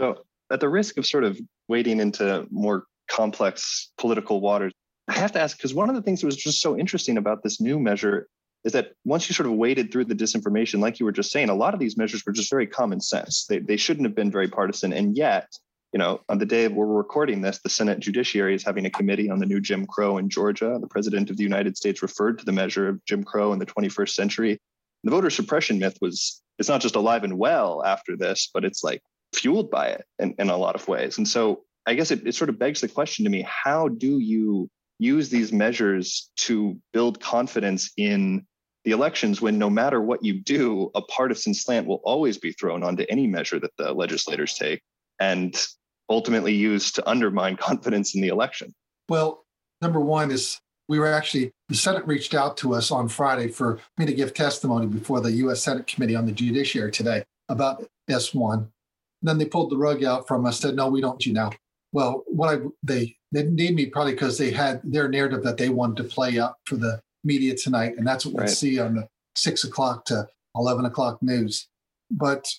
So, 0.00 0.24
at 0.50 0.60
the 0.60 0.68
risk 0.70 0.96
of 0.96 1.04
sort 1.04 1.24
of 1.24 1.38
wading 1.68 2.00
into 2.00 2.46
more 2.50 2.84
complex 3.10 3.92
political 3.98 4.40
waters, 4.40 4.72
I 5.08 5.12
have 5.12 5.32
to 5.32 5.40
ask 5.40 5.58
because 5.58 5.74
one 5.74 5.90
of 5.90 5.94
the 5.94 6.00
things 6.00 6.22
that 6.22 6.26
was 6.26 6.38
just 6.38 6.62
so 6.62 6.78
interesting 6.78 7.18
about 7.18 7.42
this 7.42 7.60
new 7.60 7.78
measure 7.78 8.28
is 8.64 8.72
that 8.72 8.92
once 9.04 9.28
you 9.28 9.34
sort 9.34 9.46
of 9.46 9.52
waded 9.52 9.92
through 9.92 10.06
the 10.06 10.14
disinformation, 10.14 10.80
like 10.80 10.98
you 10.98 11.04
were 11.04 11.12
just 11.12 11.30
saying, 11.30 11.50
a 11.50 11.54
lot 11.54 11.74
of 11.74 11.80
these 11.80 11.98
measures 11.98 12.24
were 12.24 12.32
just 12.32 12.48
very 12.48 12.66
common 12.66 12.98
sense. 12.98 13.44
They, 13.44 13.58
they 13.58 13.76
shouldn't 13.76 14.06
have 14.06 14.14
been 14.14 14.30
very 14.30 14.48
partisan. 14.48 14.94
And 14.94 15.14
yet, 15.14 15.52
you 15.92 15.98
know, 15.98 16.22
on 16.30 16.38
the 16.38 16.46
day 16.46 16.66
we're 16.68 16.86
recording 16.86 17.42
this, 17.42 17.58
the 17.58 17.68
Senate 17.68 18.00
Judiciary 18.00 18.54
is 18.54 18.64
having 18.64 18.86
a 18.86 18.90
committee 18.90 19.28
on 19.28 19.38
the 19.38 19.44
new 19.44 19.60
Jim 19.60 19.84
Crow 19.84 20.16
in 20.16 20.30
Georgia. 20.30 20.78
The 20.80 20.88
president 20.88 21.28
of 21.28 21.36
the 21.36 21.42
United 21.42 21.76
States 21.76 22.00
referred 22.00 22.38
to 22.38 22.46
the 22.46 22.52
measure 22.52 22.88
of 22.88 23.04
Jim 23.04 23.22
Crow 23.22 23.52
in 23.52 23.58
the 23.58 23.66
21st 23.66 24.14
century. 24.14 24.58
The 25.04 25.10
voter 25.10 25.30
suppression 25.30 25.78
myth 25.78 25.98
was, 26.00 26.42
it's 26.58 26.68
not 26.68 26.80
just 26.80 26.96
alive 26.96 27.24
and 27.24 27.38
well 27.38 27.84
after 27.84 28.16
this, 28.16 28.50
but 28.52 28.64
it's 28.64 28.82
like 28.82 29.02
fueled 29.34 29.70
by 29.70 29.88
it 29.88 30.04
in, 30.18 30.34
in 30.38 30.50
a 30.50 30.56
lot 30.56 30.74
of 30.74 30.88
ways. 30.88 31.18
And 31.18 31.28
so 31.28 31.62
I 31.86 31.94
guess 31.94 32.10
it, 32.10 32.26
it 32.26 32.34
sort 32.34 32.48
of 32.50 32.58
begs 32.58 32.80
the 32.80 32.88
question 32.88 33.24
to 33.24 33.30
me 33.30 33.46
how 33.46 33.88
do 33.88 34.18
you 34.18 34.70
use 34.98 35.28
these 35.28 35.52
measures 35.52 36.30
to 36.36 36.78
build 36.92 37.20
confidence 37.20 37.90
in 37.96 38.46
the 38.84 38.92
elections 38.92 39.40
when 39.40 39.58
no 39.58 39.68
matter 39.70 40.00
what 40.00 40.24
you 40.24 40.40
do, 40.40 40.90
a 40.94 41.02
partisan 41.02 41.54
slant 41.54 41.86
will 41.86 42.00
always 42.04 42.38
be 42.38 42.52
thrown 42.52 42.82
onto 42.82 43.04
any 43.08 43.26
measure 43.26 43.58
that 43.58 43.76
the 43.76 43.92
legislators 43.92 44.54
take 44.54 44.82
and 45.20 45.54
ultimately 46.08 46.54
used 46.54 46.94
to 46.94 47.08
undermine 47.08 47.56
confidence 47.60 48.14
in 48.14 48.20
the 48.20 48.28
election? 48.28 48.74
Well, 49.08 49.44
number 49.82 50.00
one 50.00 50.30
is 50.30 50.58
we 50.88 50.98
were 50.98 51.12
actually, 51.12 51.52
the 51.68 51.74
Senate 51.74 52.06
reached 52.06 52.34
out 52.34 52.56
to 52.58 52.74
us 52.74 52.90
on 52.90 53.08
Friday 53.08 53.48
for 53.48 53.80
me 53.98 54.06
to 54.06 54.14
give 54.14 54.34
testimony 54.34 54.86
before 54.86 55.20
the 55.20 55.32
U.S. 55.32 55.62
Senate 55.62 55.86
Committee 55.86 56.16
on 56.16 56.26
the 56.26 56.32
Judiciary 56.32 56.90
today 56.90 57.24
about 57.48 57.84
S1. 58.10 58.68
Then 59.22 59.38
they 59.38 59.46
pulled 59.46 59.70
the 59.70 59.78
rug 59.78 60.04
out 60.04 60.28
from 60.28 60.44
us, 60.44 60.60
said, 60.60 60.76
no, 60.76 60.88
we 60.88 61.00
don't 61.00 61.24
you 61.24 61.32
now. 61.32 61.50
Well, 61.92 62.24
what 62.26 62.52
I 62.52 62.58
they 62.82 63.16
they 63.30 63.42
didn't 63.42 63.54
need 63.54 63.76
me 63.76 63.86
probably 63.86 64.12
because 64.12 64.36
they 64.36 64.50
had 64.50 64.80
their 64.82 65.08
narrative 65.08 65.44
that 65.44 65.56
they 65.56 65.68
wanted 65.68 65.96
to 65.98 66.04
play 66.04 66.38
up 66.38 66.58
for 66.66 66.76
the 66.76 67.00
media 67.22 67.54
tonight, 67.56 67.94
and 67.96 68.06
that's 68.06 68.26
what 68.26 68.36
right. 68.36 68.48
we 68.48 68.54
see 68.54 68.80
on 68.80 68.96
the 68.96 69.08
six 69.36 69.62
o'clock 69.62 70.04
to 70.06 70.26
eleven 70.56 70.84
o'clock 70.86 71.22
news. 71.22 71.68
But 72.10 72.52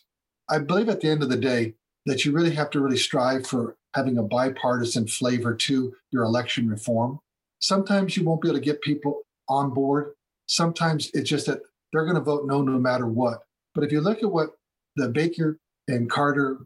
I 0.49 0.59
believe 0.59 0.87
at 0.87 1.01
the 1.01 1.09
end 1.09 1.21
of 1.21 1.29
the 1.29 1.37
day 1.37 1.75
that 2.05 2.23
you 2.23 2.31
really 2.31 2.55
have 2.55 2.69
to 2.71 2.79
really 2.79 2.97
strive 2.97 3.45
for 3.45 3.75
having 3.93 4.17
a 4.17 4.23
bipartisan 4.23 5.07
flavor 5.07 5.53
to 5.53 5.93
your 6.11 6.23
election 6.23 6.69
reform. 6.69 7.19
Sometimes 7.65 8.15
you 8.15 8.23
won't 8.23 8.41
be 8.41 8.47
able 8.47 8.59
to 8.59 8.63
get 8.63 8.81
people 8.81 9.23
on 9.49 9.71
board. 9.71 10.13
Sometimes 10.47 11.09
it's 11.15 11.27
just 11.27 11.47
that 11.47 11.61
they're 11.91 12.03
going 12.03 12.13
to 12.15 12.21
vote 12.21 12.45
no 12.45 12.61
no 12.61 12.77
matter 12.77 13.07
what. 13.07 13.39
But 13.73 13.83
if 13.83 13.91
you 13.91 14.01
look 14.01 14.21
at 14.21 14.31
what 14.31 14.51
the 14.95 15.09
Baker 15.09 15.57
and 15.87 16.07
Carter 16.07 16.59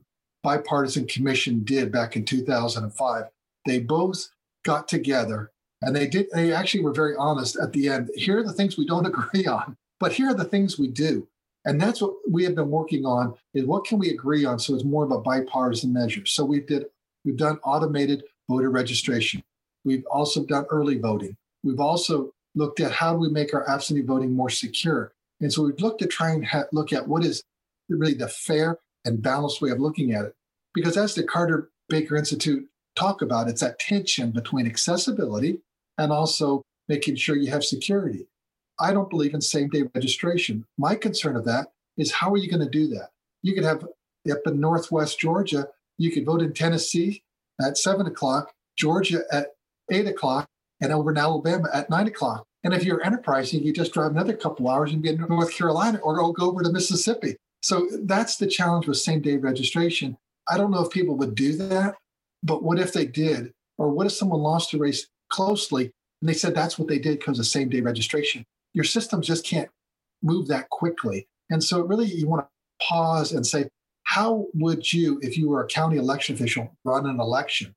bipartisan 0.44 1.08
commission 1.08 1.62
did 1.64 1.90
back 1.90 2.18
in 2.18 2.26
2005, 2.26 3.24
they 3.66 3.80
both 3.80 4.28
got 4.66 4.90
together 4.90 5.52
and 5.82 5.96
they 5.96 6.06
did, 6.06 6.28
they 6.34 6.52
actually 6.52 6.84
were 6.84 6.92
very 6.92 7.16
honest 7.16 7.58
at 7.58 7.72
the 7.72 7.88
end. 7.88 8.10
Here 8.16 8.40
are 8.40 8.44
the 8.44 8.52
things 8.52 8.78
we 8.78 8.86
don't 8.86 9.06
agree 9.14 9.46
on, 9.46 9.78
but 10.02 10.12
here 10.12 10.32
are 10.32 10.36
the 10.36 10.44
things 10.44 10.78
we 10.78 10.90
do. 10.90 11.30
And 11.64 11.80
that's 11.80 12.02
what 12.02 12.16
we 12.30 12.44
have 12.44 12.56
been 12.56 12.72
working 12.72 13.06
on 13.06 13.36
is 13.54 13.64
what 13.64 13.86
can 13.86 14.00
we 14.00 14.10
agree 14.10 14.44
on 14.44 14.60
so 14.60 14.76
it's 14.76 14.84
more 14.84 15.06
of 15.06 15.12
a 15.12 15.22
bipartisan 15.22 15.94
measure. 15.94 16.26
So 16.26 16.44
we 16.44 16.60
did 16.60 16.88
we've 17.24 17.38
done 17.38 17.60
automated 17.64 18.24
voter 18.50 18.70
registration. 18.70 19.44
We've 19.86 20.06
also 20.12 20.46
done 20.46 20.66
early 20.70 20.98
voting. 20.98 21.36
We've 21.64 21.80
also 21.80 22.32
looked 22.56 22.80
at 22.80 22.92
how 22.92 23.14
do 23.14 23.20
we 23.20 23.30
make 23.30 23.54
our 23.54 23.68
absentee 23.70 24.02
voting 24.02 24.34
more 24.34 24.50
secure. 24.50 25.14
And 25.42 25.52
so 25.52 25.64
we've 25.64 25.80
looked 25.80 26.00
to 26.02 26.08
try 26.08 26.32
and 26.32 26.46
ha- 26.46 26.66
look 26.72 26.92
at 26.92 27.08
what 27.08 27.24
is 27.24 27.44
really 27.90 28.14
the 28.14 28.28
fair 28.28 28.78
and 29.06 29.22
balanced 29.22 29.62
way 29.62 29.70
of 29.70 29.80
looking 29.80 30.14
at 30.14 30.26
it. 30.26 30.36
Because 30.74 30.98
as 30.98 31.16
the 31.16 31.24
Carter 31.24 31.70
Baker 31.88 32.16
Institute 32.16 32.68
talk 32.96 33.22
about, 33.22 33.48
it's 33.48 33.62
that 33.62 33.80
tension 33.80 34.32
between 34.32 34.68
accessibility 34.68 35.60
and 35.98 36.12
also 36.12 36.64
making 36.88 37.16
sure 37.16 37.36
you 37.36 37.52
have 37.52 37.64
security. 37.64 38.28
I 38.80 38.94
don't 38.94 39.10
believe 39.10 39.34
in 39.34 39.42
same 39.42 39.70
day 39.70 39.84
registration. 39.94 40.66
My 40.78 40.96
concern 40.96 41.36
of 41.36 41.46
that 41.46 41.68
is 41.98 42.12
how 42.12 42.32
are 42.32 42.38
you 42.38 42.50
going 42.50 42.64
to 42.64 42.70
do 42.70 42.88
that? 42.88 43.10
You 43.42 43.54
could 43.54 43.64
have 43.64 43.86
up 44.30 44.40
in 44.46 44.60
Northwest 44.60 45.20
Georgia, 45.20 45.68
you 45.98 46.12
could 46.12 46.26
vote 46.26 46.42
in 46.42 46.54
Tennessee 46.54 47.24
at 47.62 47.78
seven 47.78 48.06
o'clock, 48.06 48.54
Georgia 48.78 49.24
at 49.32 49.54
eight 49.92 50.08
o'clock, 50.08 50.48
and 50.82 50.92
over 50.92 51.12
in 51.12 51.18
Alabama 51.18 51.70
at 51.74 51.90
nine 51.90 52.08
o'clock. 52.08 52.46
And 52.64 52.74
if 52.74 52.84
you're 52.84 53.04
enterprising, 53.04 53.64
you 53.64 53.72
just 53.74 53.94
drive 53.94 54.12
another 54.12 54.36
couple 54.36 54.70
hours 54.70 54.92
and 54.92 55.02
be 55.02 55.10
in 55.10 55.26
North 55.30 55.54
Carolina 55.54 56.00
or 56.00 56.34
go 56.34 56.50
over 56.50 56.62
to 56.62 56.72
Mississippi. 56.72 57.38
So 57.62 57.88
that's 58.04 58.38
the 58.38 58.48
challenge 58.48 58.88
with 58.88 58.98
same 58.98 59.22
day 59.22 59.38
registration. 59.38 60.18
I 60.50 60.58
don't 60.58 60.72
know 60.72 60.84
if 60.84 60.92
people 60.92 61.16
would 61.16 61.36
do 61.36 61.54
that, 61.58 61.96
but 62.44 62.64
what 62.64 62.80
if 62.80 62.94
they 62.94 63.06
did? 63.06 63.52
Or 63.78 63.90
what 63.90 64.08
if 64.08 64.14
someone 64.14 64.42
lost 64.42 64.74
a 64.74 64.78
race 64.78 65.08
closely 65.30 65.92
and 66.22 66.30
they 66.30 66.34
said 66.34 66.54
that's 66.54 66.78
what 66.78 66.88
they 66.88 67.00
did 67.00 67.20
because 67.20 67.40
of 67.40 67.48
same 67.48 67.70
day 67.70 67.82
registration? 67.82 68.44
Your 68.74 68.84
systems 68.84 69.28
just 69.28 69.46
can't 69.46 69.70
move 70.22 70.48
that 70.48 70.70
quickly. 70.70 71.28
And 71.50 71.64
so 71.64 71.82
really 71.82 72.08
you 72.08 72.28
want 72.28 72.46
to 72.46 72.86
pause 72.86 73.32
and 73.32 73.46
say, 73.46 73.70
how 74.04 74.48
would 74.54 74.92
you, 74.92 75.20
if 75.22 75.38
you 75.38 75.50
were 75.50 75.64
a 75.64 75.68
county 75.68 75.98
election 75.98 76.36
official, 76.36 76.76
run 76.84 77.06
an 77.06 77.20
election? 77.20 77.74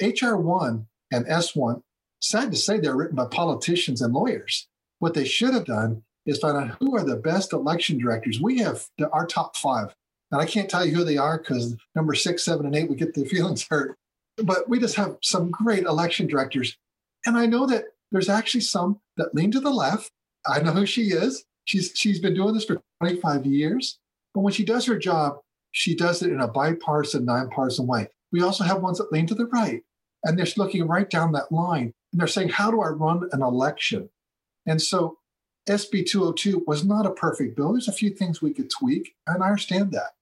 HR1 0.00 0.86
and 1.14 1.26
S1, 1.26 1.82
sad 2.20 2.50
to 2.50 2.56
say, 2.56 2.78
they're 2.78 2.96
written 2.96 3.16
by 3.16 3.26
politicians 3.26 4.00
and 4.00 4.12
lawyers. 4.12 4.68
What 4.98 5.14
they 5.14 5.24
should 5.24 5.54
have 5.54 5.64
done 5.64 6.02
is 6.26 6.38
find 6.38 6.56
out 6.56 6.76
who 6.80 6.96
are 6.96 7.04
the 7.04 7.16
best 7.16 7.52
election 7.52 7.98
directors. 7.98 8.40
We 8.40 8.58
have 8.58 8.86
the, 8.98 9.08
our 9.10 9.26
top 9.26 9.56
five. 9.56 9.94
And 10.30 10.40
I 10.40 10.46
can't 10.46 10.68
tell 10.68 10.84
you 10.84 10.94
who 10.94 11.04
they 11.04 11.18
are 11.18 11.38
because 11.38 11.76
number 11.94 12.14
six, 12.14 12.44
seven, 12.44 12.66
and 12.66 12.74
eight, 12.74 12.88
we 12.88 12.96
get 12.96 13.14
the 13.14 13.24
feelings 13.28 13.66
hurt. 13.68 13.96
But 14.42 14.68
we 14.68 14.80
just 14.80 14.96
have 14.96 15.16
some 15.22 15.50
great 15.50 15.84
election 15.84 16.26
directors. 16.26 16.76
And 17.26 17.38
I 17.38 17.46
know 17.46 17.66
that 17.66 17.84
there's 18.10 18.28
actually 18.28 18.62
some 18.62 19.00
that 19.16 19.34
lean 19.34 19.50
to 19.52 19.60
the 19.60 19.70
left. 19.70 20.10
I 20.46 20.60
know 20.60 20.72
who 20.72 20.86
she 20.86 21.08
is. 21.08 21.44
She's 21.64 21.92
she's 21.94 22.20
been 22.20 22.34
doing 22.34 22.52
this 22.52 22.64
for 22.64 22.82
25 23.00 23.46
years. 23.46 23.98
But 24.34 24.40
when 24.40 24.52
she 24.52 24.64
does 24.64 24.86
her 24.86 24.98
job, 24.98 25.38
she 25.70 25.94
does 25.94 26.22
it 26.22 26.30
in 26.30 26.40
a 26.40 26.48
bipartisan, 26.48 27.24
nonpartisan 27.24 27.86
way. 27.86 28.08
We 28.32 28.42
also 28.42 28.64
have 28.64 28.82
ones 28.82 28.98
that 28.98 29.12
lean 29.12 29.26
to 29.28 29.34
the 29.34 29.46
right, 29.46 29.82
and 30.24 30.38
they're 30.38 30.46
looking 30.56 30.86
right 30.86 31.08
down 31.08 31.32
that 31.32 31.52
line, 31.52 31.92
and 32.12 32.20
they're 32.20 32.26
saying, 32.26 32.48
"How 32.50 32.70
do 32.70 32.80
I 32.80 32.88
run 32.88 33.28
an 33.32 33.42
election?" 33.42 34.08
And 34.66 34.80
so, 34.80 35.18
SB 35.68 36.04
202 36.04 36.64
was 36.66 36.84
not 36.84 37.06
a 37.06 37.10
perfect 37.10 37.56
bill. 37.56 37.72
There's 37.72 37.88
a 37.88 37.92
few 37.92 38.10
things 38.10 38.42
we 38.42 38.52
could 38.52 38.70
tweak, 38.70 39.14
and 39.26 39.42
I 39.42 39.46
understand 39.46 39.92
that. 39.92 40.12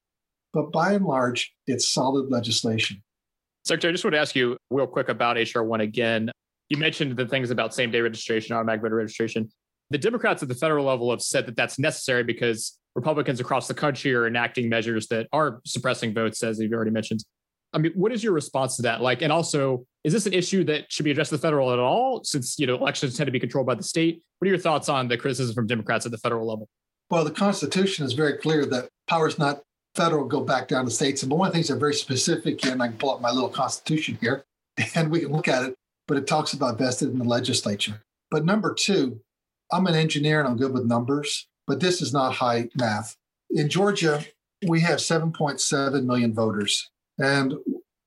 But 0.52 0.70
by 0.70 0.92
and 0.92 1.06
large, 1.06 1.54
it's 1.66 1.88
solid 1.88 2.30
legislation. 2.30 3.02
Secretary, 3.64 3.90
I 3.90 3.94
just 3.94 4.04
want 4.04 4.14
to 4.14 4.20
ask 4.20 4.36
you 4.36 4.56
real 4.70 4.86
quick 4.86 5.08
about 5.08 5.36
HR 5.36 5.62
1 5.62 5.80
again. 5.80 6.30
You 6.68 6.76
mentioned 6.76 7.16
the 7.16 7.26
things 7.26 7.50
about 7.50 7.74
same 7.74 7.90
day 7.90 8.00
registration, 8.00 8.54
automatic 8.54 8.82
voter 8.82 8.96
registration. 8.96 9.50
The 9.90 9.98
Democrats 9.98 10.42
at 10.42 10.48
the 10.48 10.54
federal 10.54 10.86
level 10.86 11.10
have 11.10 11.22
said 11.22 11.46
that 11.46 11.56
that's 11.56 11.78
necessary 11.78 12.24
because 12.24 12.78
Republicans 12.94 13.40
across 13.40 13.68
the 13.68 13.74
country 13.74 14.14
are 14.14 14.26
enacting 14.26 14.68
measures 14.68 15.06
that 15.08 15.26
are 15.32 15.60
suppressing 15.64 16.14
votes, 16.14 16.42
as 16.42 16.58
you've 16.58 16.72
already 16.72 16.90
mentioned. 16.90 17.24
I 17.72 17.78
mean, 17.78 17.92
what 17.94 18.12
is 18.12 18.22
your 18.22 18.32
response 18.32 18.76
to 18.76 18.82
that? 18.82 19.00
Like, 19.00 19.22
and 19.22 19.32
also, 19.32 19.86
is 20.04 20.12
this 20.12 20.26
an 20.26 20.32
issue 20.32 20.64
that 20.64 20.92
should 20.92 21.04
be 21.04 21.10
addressed 21.10 21.32
at 21.32 21.40
the 21.40 21.42
federal 21.42 21.72
at 21.72 21.78
all? 21.78 22.22
Since 22.24 22.58
you 22.58 22.66
know 22.66 22.76
elections 22.76 23.16
tend 23.16 23.26
to 23.26 23.32
be 23.32 23.40
controlled 23.40 23.66
by 23.66 23.74
the 23.74 23.82
state. 23.82 24.22
What 24.38 24.46
are 24.46 24.50
your 24.50 24.58
thoughts 24.58 24.88
on 24.88 25.08
the 25.08 25.16
criticism 25.16 25.54
from 25.54 25.66
Democrats 25.66 26.04
at 26.04 26.12
the 26.12 26.18
federal 26.18 26.46
level? 26.46 26.68
Well, 27.10 27.24
the 27.24 27.30
Constitution 27.30 28.04
is 28.04 28.12
very 28.12 28.38
clear 28.38 28.66
that 28.66 28.88
power 29.06 29.28
is 29.28 29.38
not 29.38 29.62
federal, 29.94 30.24
go 30.24 30.40
back 30.40 30.68
down 30.68 30.84
to 30.86 30.90
states. 30.90 31.22
And 31.22 31.30
one 31.30 31.46
of 31.46 31.52
the 31.52 31.56
things 31.58 31.68
that's 31.68 31.78
very 31.78 31.94
specific, 31.94 32.62
here, 32.62 32.72
and 32.72 32.82
I 32.82 32.88
can 32.88 32.96
pull 32.96 33.14
up 33.14 33.20
my 33.20 33.30
little 33.30 33.50
Constitution 33.50 34.18
here, 34.20 34.44
and 34.94 35.10
we 35.10 35.20
can 35.20 35.32
look 35.32 35.48
at 35.48 35.64
it. 35.64 35.74
But 36.08 36.16
it 36.16 36.26
talks 36.26 36.52
about 36.52 36.78
vested 36.78 37.10
in 37.10 37.18
the 37.18 37.24
legislature. 37.24 38.02
But 38.30 38.44
number 38.44 38.74
two, 38.74 39.20
I'm 39.70 39.86
an 39.86 39.94
engineer 39.94 40.40
and 40.40 40.48
I'm 40.48 40.56
good 40.56 40.72
with 40.72 40.84
numbers 40.84 41.46
but 41.66 41.80
this 41.80 42.02
is 42.02 42.12
not 42.12 42.34
high 42.34 42.68
math. 42.74 43.16
In 43.50 43.68
Georgia, 43.68 44.24
we 44.66 44.80
have 44.80 44.98
7.7 44.98 46.04
million 46.04 46.34
voters. 46.34 46.90
And 47.18 47.54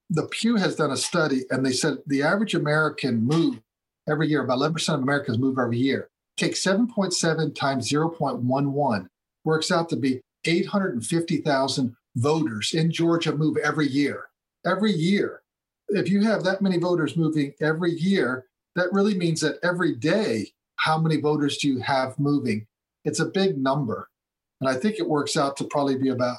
the 0.10 0.28
Pew 0.28 0.56
has 0.56 0.76
done 0.76 0.92
a 0.92 0.98
study, 0.98 1.44
and 1.50 1.66
they 1.66 1.72
said 1.72 1.98
the 2.06 2.24
average 2.24 2.54
American 2.54 3.24
move 3.24 3.62
every 4.08 4.28
year, 4.28 4.44
about 4.44 4.60
11% 4.60 4.94
of 4.94 5.02
Americans 5.02 5.40
move 5.40 5.58
every 5.58 5.78
year. 5.78 6.10
Take 6.38 6.54
7.7 6.54 7.56
times 7.56 7.90
0.11, 7.90 9.08
works 9.44 9.72
out 9.72 9.90
to 9.90 9.96
be 9.96 10.22
850,000 10.46 11.96
voters 12.16 12.74
in 12.74 12.92
Georgia 12.92 13.36
move 13.36 13.58
every 13.58 13.88
year. 13.88 14.26
Every 14.66 14.92
year. 14.92 15.42
If 15.90 16.10
you 16.10 16.22
have 16.24 16.44
that 16.44 16.62
many 16.62 16.78
voters 16.78 17.16
moving 17.16 17.54
every 17.62 17.92
year, 17.94 18.46
that 18.76 18.92
really 18.92 19.16
means 19.16 19.42
that 19.42 19.60
every 19.64 19.96
day, 19.96 20.52
how 20.78 20.98
many 21.00 21.18
voters 21.18 21.58
do 21.58 21.68
you 21.68 21.80
have 21.80 22.20
moving? 22.20 22.68
It's 23.06 23.20
a 23.20 23.26
big 23.26 23.58
number. 23.58 24.10
And 24.60 24.70
I 24.70 24.74
think 24.76 24.98
it 24.98 25.08
works 25.08 25.38
out 25.38 25.58
to 25.58 25.64
probably 25.66 25.98
be 25.98 26.10
about 26.10 26.38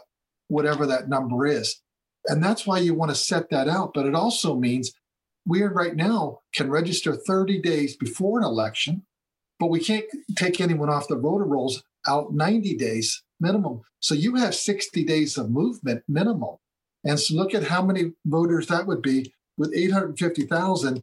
whatever 0.49 0.87
that 0.87 1.09
number 1.09 1.47
is. 1.47 1.81
And 2.29 2.43
that's 2.43 2.67
why 2.67 2.79
you 2.79 2.95
want 2.95 3.11
to 3.11 3.15
set 3.15 3.51
that 3.51 3.69
out. 3.69 3.93
But 3.95 4.07
it 4.07 4.15
also 4.15 4.57
means 4.57 4.93
we 5.47 5.63
right 5.63 5.95
now 5.95 6.41
can 6.55 6.71
register 6.71 7.15
30 7.15 7.61
days 7.61 7.97
before 7.97 8.39
an 8.39 8.45
election, 8.45 9.05
but 9.59 9.69
we 9.69 9.81
can't 9.81 10.05
take 10.37 10.61
anyone 10.61 10.91
off 10.91 11.09
the 11.09 11.17
voter 11.17 11.45
rolls 11.45 11.85
out 12.07 12.35
90 12.35 12.77
days 12.77 13.23
minimum. 13.41 13.83
So 14.01 14.15
you 14.15 14.35
have 14.37 14.55
60 14.55 15.05
days 15.05 15.39
of 15.39 15.51
movement 15.51 16.03
minimum. 16.09 16.57
And 17.05 17.21
so 17.21 17.35
look 17.35 17.55
at 17.55 17.65
how 17.65 17.83
many 17.83 18.13
voters 18.25 18.67
that 18.67 18.87
would 18.87 19.03
be 19.03 19.33
with 19.57 19.73
850,000 19.75 21.03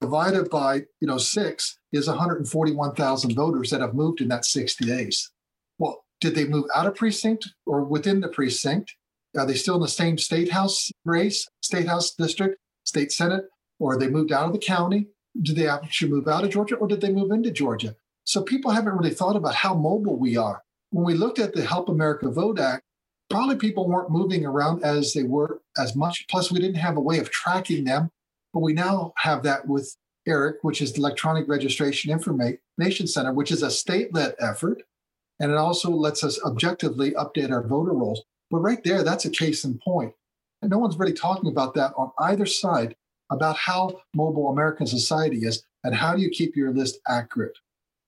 divided 0.00 0.50
by, 0.50 0.82
you 1.00 1.08
know, 1.08 1.18
six 1.18 1.78
is 1.92 2.08
141,000 2.08 3.34
voters 3.34 3.70
that 3.70 3.80
have 3.80 3.94
moved 3.94 4.20
in 4.20 4.28
that 4.28 4.44
60 4.44 4.84
days. 4.84 5.30
Well, 5.78 6.04
did 6.20 6.34
they 6.34 6.46
move 6.46 6.66
out 6.74 6.86
of 6.86 6.94
precinct 6.94 7.48
or 7.66 7.84
within 7.84 8.20
the 8.20 8.28
precinct? 8.28 8.94
Are 9.36 9.46
they 9.46 9.54
still 9.54 9.76
in 9.76 9.80
the 9.82 9.88
same 9.88 10.18
state 10.18 10.50
house 10.50 10.90
race, 11.04 11.48
state 11.60 11.88
house 11.88 12.14
district, 12.14 12.58
state 12.84 13.12
senate, 13.12 13.44
or 13.78 13.98
they 13.98 14.08
moved 14.08 14.32
out 14.32 14.46
of 14.46 14.52
the 14.52 14.58
county? 14.58 15.08
Did 15.40 15.56
they 15.56 15.68
actually 15.68 16.12
move 16.12 16.28
out 16.28 16.44
of 16.44 16.50
Georgia 16.50 16.76
or 16.76 16.86
did 16.86 17.00
they 17.00 17.12
move 17.12 17.32
into 17.32 17.50
Georgia? 17.50 17.96
So 18.24 18.42
people 18.42 18.70
haven't 18.70 18.96
really 18.96 19.10
thought 19.10 19.36
about 19.36 19.56
how 19.56 19.74
mobile 19.74 20.16
we 20.16 20.36
are. 20.36 20.62
When 20.90 21.04
we 21.04 21.14
looked 21.14 21.38
at 21.38 21.54
the 21.54 21.64
Help 21.64 21.88
America 21.88 22.30
Vote 22.30 22.60
Act, 22.60 22.84
probably 23.28 23.56
people 23.56 23.88
weren't 23.88 24.10
moving 24.10 24.46
around 24.46 24.84
as 24.84 25.12
they 25.12 25.24
were 25.24 25.60
as 25.76 25.96
much. 25.96 26.24
Plus, 26.30 26.52
we 26.52 26.60
didn't 26.60 26.76
have 26.76 26.96
a 26.96 27.00
way 27.00 27.18
of 27.18 27.30
tracking 27.30 27.84
them. 27.84 28.10
But 28.52 28.60
we 28.60 28.72
now 28.72 29.12
have 29.16 29.42
that 29.42 29.66
with 29.66 29.96
ERIC, 30.26 30.58
which 30.62 30.80
is 30.80 30.92
the 30.92 31.00
Electronic 31.00 31.48
Registration 31.48 32.12
Information 32.12 33.06
Center, 33.06 33.32
which 33.32 33.50
is 33.50 33.62
a 33.62 33.70
state 33.70 34.14
led 34.14 34.36
effort. 34.38 34.82
And 35.40 35.50
it 35.50 35.56
also 35.56 35.90
lets 35.90 36.22
us 36.22 36.40
objectively 36.44 37.10
update 37.10 37.50
our 37.50 37.66
voter 37.66 37.92
rolls. 37.92 38.22
But 38.54 38.60
right 38.60 38.84
there, 38.84 39.02
that's 39.02 39.24
a 39.24 39.30
case 39.30 39.64
in 39.64 39.80
point. 39.84 40.12
And 40.62 40.70
no 40.70 40.78
one's 40.78 40.96
really 40.96 41.12
talking 41.12 41.50
about 41.50 41.74
that 41.74 41.92
on 41.96 42.12
either 42.20 42.46
side 42.46 42.94
about 43.28 43.56
how 43.56 44.00
mobile 44.14 44.48
American 44.48 44.86
society 44.86 45.38
is 45.38 45.64
and 45.82 45.92
how 45.92 46.14
do 46.14 46.22
you 46.22 46.30
keep 46.30 46.54
your 46.54 46.72
list 46.72 47.00
accurate. 47.08 47.58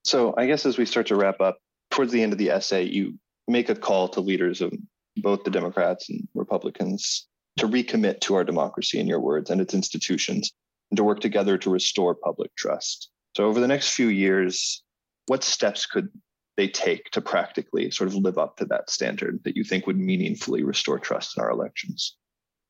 So 0.04 0.35
I 0.38 0.46
guess 0.46 0.64
as 0.64 0.78
we 0.78 0.87
start 0.87 1.09
to 1.09 1.16
wrap 1.16 1.40
up, 1.40 1.59
towards 1.90 2.12
the 2.12 2.22
end 2.22 2.32
of 2.32 2.38
the 2.38 2.50
essay, 2.50 2.85
you 2.85 3.18
make 3.48 3.68
a 3.70 3.74
call 3.74 4.06
to 4.11 4.20
leaders 4.20 4.61
of 4.61 4.72
both 5.16 5.42
the 5.42 5.50
Democrats 5.50 6.09
and 6.09 6.28
Republicans 6.32 7.26
to 7.56 7.66
recommit 7.66 8.20
to 8.20 8.37
our 8.37 8.44
democracy, 8.44 9.00
in 9.00 9.09
your 9.09 9.18
words, 9.18 9.50
and 9.50 9.61
its 9.61 9.74
institutions 9.74 10.52
and 10.92 10.96
to 10.96 11.02
work 11.02 11.18
together 11.18 11.59
to 11.59 11.70
restore 11.70 12.14
public 12.14 12.54
trust. 12.54 13.11
So, 13.37 13.46
over 13.46 13.59
the 13.59 13.66
next 13.66 13.94
few 13.94 14.11
years, 14.11 14.85
what 15.26 15.42
steps 15.42 15.87
could 15.87 16.09
they 16.56 16.68
take 16.68 17.10
to 17.10 17.20
practically 17.20 17.90
sort 17.90 18.08
of 18.08 18.14
live 18.14 18.38
up 18.38 18.56
to 18.56 18.64
that 18.66 18.90
standard 18.90 19.40
that 19.44 19.56
you 19.56 19.64
think 19.64 19.86
would 19.86 19.98
meaningfully 19.98 20.62
restore 20.62 20.98
trust 20.98 21.36
in 21.36 21.42
our 21.42 21.50
elections? 21.50 22.16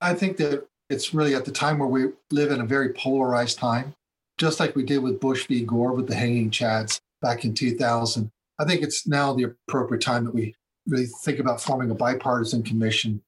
I 0.00 0.14
think 0.14 0.36
that 0.38 0.66
it's 0.90 1.14
really 1.14 1.34
at 1.34 1.44
the 1.44 1.52
time 1.52 1.78
where 1.78 1.88
we 1.88 2.08
live 2.30 2.50
in 2.50 2.60
a 2.60 2.66
very 2.66 2.92
polarized 2.92 3.58
time, 3.58 3.94
just 4.38 4.60
like 4.60 4.76
we 4.76 4.84
did 4.84 4.98
with 4.98 5.20
Bush 5.20 5.46
v. 5.46 5.64
Gore 5.64 5.92
with 5.92 6.06
the 6.06 6.14
hanging 6.14 6.50
chads 6.50 7.00
back 7.22 7.44
in 7.44 7.54
2000. 7.54 8.30
I 8.58 8.64
think 8.64 8.82
it's 8.82 9.06
now 9.06 9.32
the 9.32 9.54
appropriate 9.68 10.02
time 10.02 10.24
that 10.24 10.34
we 10.34 10.54
really 10.86 11.06
think 11.06 11.38
about 11.38 11.60
forming 11.60 11.90
a 11.90 11.94
bipartisan 11.94 12.62
commission 12.62 13.22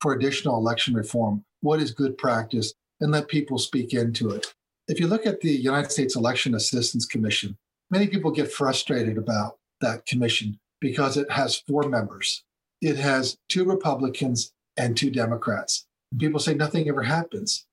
for 0.00 0.12
additional 0.12 0.56
election 0.56 0.94
reform. 0.94 1.44
What 1.60 1.80
is 1.80 1.90
good 1.90 2.16
practice? 2.16 2.74
and 3.00 3.10
let 3.10 3.28
people 3.28 3.58
speak 3.58 3.92
into 3.94 4.30
it. 4.30 4.54
If 4.88 5.00
you 5.00 5.06
look 5.06 5.26
at 5.26 5.40
the 5.40 5.50
United 5.50 5.90
States 5.90 6.16
Election 6.16 6.54
Assistance 6.54 7.06
Commission, 7.06 7.56
many 7.90 8.06
people 8.06 8.30
get 8.30 8.52
frustrated 8.52 9.16
about 9.16 9.56
that 9.80 10.06
commission 10.06 10.58
because 10.80 11.16
it 11.16 11.30
has 11.30 11.62
four 11.68 11.82
members. 11.88 12.44
It 12.80 12.96
has 12.96 13.36
two 13.48 13.64
Republicans 13.64 14.52
and 14.76 14.96
two 14.96 15.10
Democrats. 15.10 15.86
People 16.18 16.40
say 16.40 16.54
nothing 16.54 16.88
ever 16.88 17.02
happens. 17.02 17.66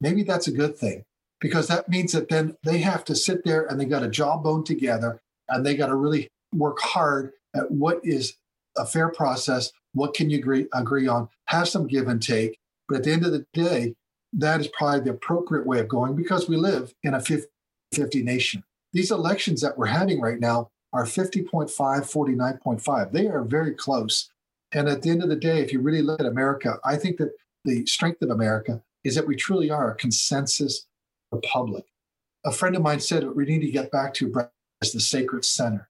Maybe 0.00 0.22
that's 0.22 0.48
a 0.48 0.52
good 0.52 0.76
thing 0.76 1.04
because 1.40 1.68
that 1.68 1.88
means 1.88 2.12
that 2.12 2.28
then 2.28 2.56
they 2.62 2.78
have 2.78 3.04
to 3.04 3.16
sit 3.16 3.44
there 3.44 3.64
and 3.64 3.80
they 3.80 3.84
got 3.84 4.02
a 4.02 4.08
jawbone 4.08 4.64
together 4.64 5.20
and 5.48 5.64
they 5.64 5.76
got 5.76 5.88
to 5.88 5.96
really 5.96 6.28
work 6.52 6.78
hard 6.80 7.32
at 7.54 7.70
what 7.70 8.00
is 8.02 8.36
a 8.76 8.86
fair 8.86 9.08
process. 9.08 9.72
What 9.92 10.14
can 10.14 10.30
you 10.30 10.38
agree, 10.38 10.66
agree 10.72 11.06
on? 11.06 11.28
Have 11.46 11.68
some 11.68 11.86
give 11.86 12.08
and 12.08 12.22
take. 12.22 12.58
But 12.88 12.98
at 12.98 13.04
the 13.04 13.12
end 13.12 13.24
of 13.24 13.32
the 13.32 13.46
day, 13.52 13.94
that 14.32 14.60
is 14.60 14.68
probably 14.68 15.00
the 15.00 15.10
appropriate 15.10 15.66
way 15.66 15.78
of 15.78 15.88
going 15.88 16.16
because 16.16 16.48
we 16.48 16.56
live 16.56 16.92
in 17.02 17.14
a 17.14 17.20
50 17.20 17.48
50 17.94 18.22
nation. 18.22 18.64
These 18.92 19.10
elections 19.10 19.60
that 19.60 19.78
we're 19.78 19.86
having 19.86 20.20
right 20.20 20.40
now 20.40 20.68
are 20.94 21.04
50.5, 21.04 21.70
49.5. 21.70 23.12
They 23.12 23.26
are 23.26 23.42
very 23.42 23.74
close. 23.74 24.30
And 24.72 24.88
at 24.88 25.02
the 25.02 25.10
end 25.10 25.22
of 25.22 25.28
the 25.28 25.36
day, 25.36 25.60
if 25.60 25.72
you 25.72 25.80
really 25.80 26.02
look 26.02 26.20
at 26.20 26.26
America, 26.26 26.78
I 26.84 26.96
think 26.96 27.18
that 27.18 27.32
the 27.64 27.84
strength 27.84 28.22
of 28.22 28.30
America 28.30 28.80
is 29.02 29.14
that 29.16 29.26
we 29.26 29.36
truly 29.36 29.70
are 29.70 29.90
a 29.90 29.96
consensus 29.96 30.86
republic. 31.30 31.84
a 32.46 32.52
friend 32.52 32.76
of 32.76 32.82
mine 32.82 33.00
said 33.00 33.26
we 33.34 33.44
need 33.44 33.60
to 33.60 33.70
get 33.70 33.90
back 33.90 34.14
to 34.14 34.32
is 34.82 34.92
the 34.92 35.00
sacred 35.00 35.44
center. 35.44 35.88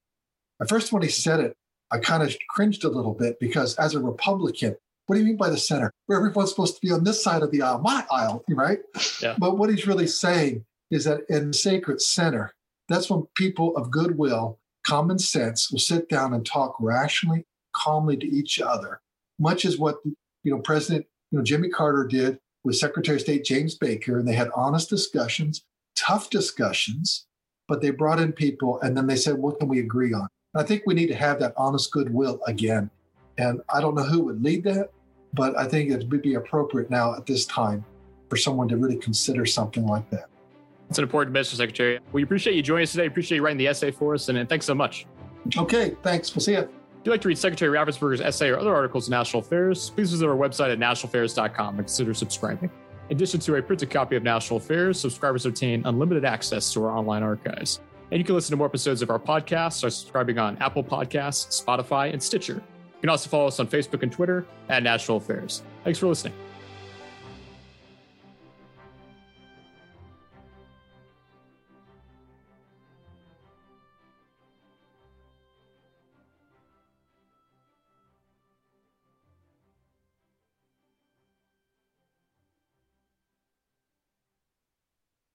At 0.61 0.69
first, 0.69 0.93
when 0.93 1.03
he 1.03 1.09
said 1.09 1.41
it, 1.41 1.57
I 1.91 1.99
kind 1.99 2.23
of 2.23 2.35
cringed 2.49 2.85
a 2.85 2.89
little 2.89 3.15
bit 3.15 3.39
because 3.41 3.77
as 3.77 3.95
a 3.95 4.01
Republican, 4.01 4.77
what 5.07 5.17
do 5.17 5.21
you 5.21 5.27
mean 5.27 5.37
by 5.37 5.51
the 5.51 5.59
center? 5.59 5.91
Where 6.07 6.19
everyone's 6.19 6.51
supposed 6.51 6.77
to 6.77 6.81
be 6.81 6.93
on 6.93 7.05
this 7.05 7.23
side 7.23 7.43
of 7.43 7.51
the 7.51 7.63
aisle, 7.63 7.81
my 7.81 8.07
aisle, 8.11 8.43
right? 8.51 8.79
Yeah. 9.21 9.37
But 9.39 9.59
what 9.59 9.69
he's 9.69 9.87
really 9.87 10.07
saying 10.07 10.65
is 10.91 11.05
that 11.05 11.21
in 11.29 11.49
the 11.49 11.55
sacred 11.55 12.01
center, 12.01 12.55
that's 12.89 13.11
when 13.11 13.27
people 13.37 13.77
of 13.77 13.91
goodwill, 13.91 14.59
common 14.85 15.19
sense, 15.19 15.71
will 15.71 15.79
sit 15.79 16.09
down 16.09 16.35
and 16.35 16.45
talk 16.45 16.77
rationally, 16.79 17.47
calmly 17.75 18.17
to 18.17 18.27
each 18.27 18.61
other, 18.61 19.01
much 19.39 19.65
as 19.65 19.79
what 19.79 19.97
you 20.43 20.53
know 20.53 20.59
President 20.59 21.07
you 21.31 21.39
know 21.39 21.45
Jimmy 21.45 21.69
Carter 21.69 22.05
did 22.05 22.39
with 22.65 22.77
Secretary 22.77 23.17
of 23.17 23.23
State 23.23 23.45
James 23.45 23.75
Baker, 23.75 24.19
and 24.19 24.27
they 24.27 24.35
had 24.35 24.51
honest 24.55 24.89
discussions, 24.89 25.65
tough 25.95 26.31
discussions, 26.31 27.27
but 27.69 27.81
they 27.81 27.91
brought 27.91 28.21
in 28.21 28.33
people 28.33 28.81
and 28.81 28.97
then 28.97 29.07
they 29.07 29.17
said, 29.17 29.37
what 29.37 29.59
can 29.59 29.69
we 29.69 29.81
agree 29.81 30.13
on? 30.13 30.29
And 30.55 30.63
I 30.63 30.67
think 30.67 30.83
we 30.87 30.95
need 30.95 31.09
to 31.09 31.15
have 31.15 31.39
that 31.41 31.55
honest 31.57 31.93
goodwill 31.93 32.41
again. 32.47 32.91
And 33.39 33.61
I 33.73 33.81
don't 33.81 33.95
know 33.95 34.03
who 34.03 34.25
would 34.25 34.43
lead 34.43 34.65
that, 34.65 34.91
but 35.33 35.57
I 35.59 35.67
think 35.67 35.91
it 35.91 36.09
would 36.09 36.23
be 36.23 36.35
appropriate 36.35 36.91
now 36.91 37.15
at 37.15 37.27
this 37.27 37.47
time 37.47 37.85
for 38.31 38.37
someone 38.37 38.69
to 38.69 38.77
really 38.77 38.97
consider 38.97 39.45
something 39.45 39.87
like 39.87 40.09
that. 40.11 40.29
It's 40.95 41.01
an 41.01 41.03
important 41.03 41.33
message, 41.33 41.59
Secretary. 41.59 41.99
We 42.13 42.23
appreciate 42.23 42.55
you 42.55 42.63
joining 42.63 42.85
us 42.85 42.93
today. 42.93 43.07
Appreciate 43.07 43.39
you 43.39 43.43
writing 43.43 43.59
the 43.59 43.67
essay 43.67 43.91
for 43.91 44.15
us, 44.15 44.29
and 44.29 44.49
thanks 44.49 44.65
so 44.65 44.77
much. 44.77 45.07
Okay, 45.59 45.97
thanks. 46.05 46.33
We'll 46.33 46.41
see 46.41 46.53
you. 46.53 46.61
If 46.61 46.69
you'd 47.03 47.11
like 47.11 47.21
to 47.23 47.27
read 47.27 47.37
Secretary 47.37 47.77
Raffensperger's 47.77 48.21
essay 48.21 48.49
or 48.51 48.61
other 48.61 48.73
articles 48.73 49.09
in 49.09 49.11
National 49.11 49.43
Affairs, 49.43 49.91
please 49.91 50.13
visit 50.13 50.29
our 50.29 50.37
website 50.37 50.71
at 50.71 50.79
nationalaffairs.com 50.79 51.69
and 51.71 51.79
consider 51.79 52.15
subscribing. 52.15 52.71
In 53.11 53.17
addition 53.17 53.41
to 53.41 53.57
a 53.57 53.63
printed 53.63 53.91
copy 53.91 54.15
of 54.15 54.23
National 54.23 54.59
Affairs, 54.59 55.01
subscribers 55.01 55.47
obtain 55.47 55.85
unlimited 55.85 56.25
access 56.25 56.73
to 56.75 56.85
our 56.85 56.97
online 56.97 57.25
archives. 57.25 57.81
And 58.13 58.21
you 58.21 58.25
can 58.25 58.37
listen 58.37 58.53
to 58.53 58.57
more 58.57 58.69
episodes 58.69 59.03
of 59.03 59.11
our 59.11 59.19
podcast 59.19 59.83
by 59.83 59.89
subscribing 59.89 60.39
on 60.39 60.57
Apple 60.59 60.85
Podcasts, 60.85 61.61
Spotify, 61.61 62.13
and 62.13 62.23
Stitcher. 62.23 62.63
You 62.63 63.01
can 63.01 63.11
also 63.11 63.29
follow 63.29 63.49
us 63.49 63.59
on 63.59 63.67
Facebook 63.67 64.05
and 64.05 64.13
Twitter 64.13 64.47
at 64.69 64.85
National 64.85 65.17
Affairs. 65.17 65.65
Thanks 65.83 65.99
for 65.99 66.07
listening. 66.07 66.35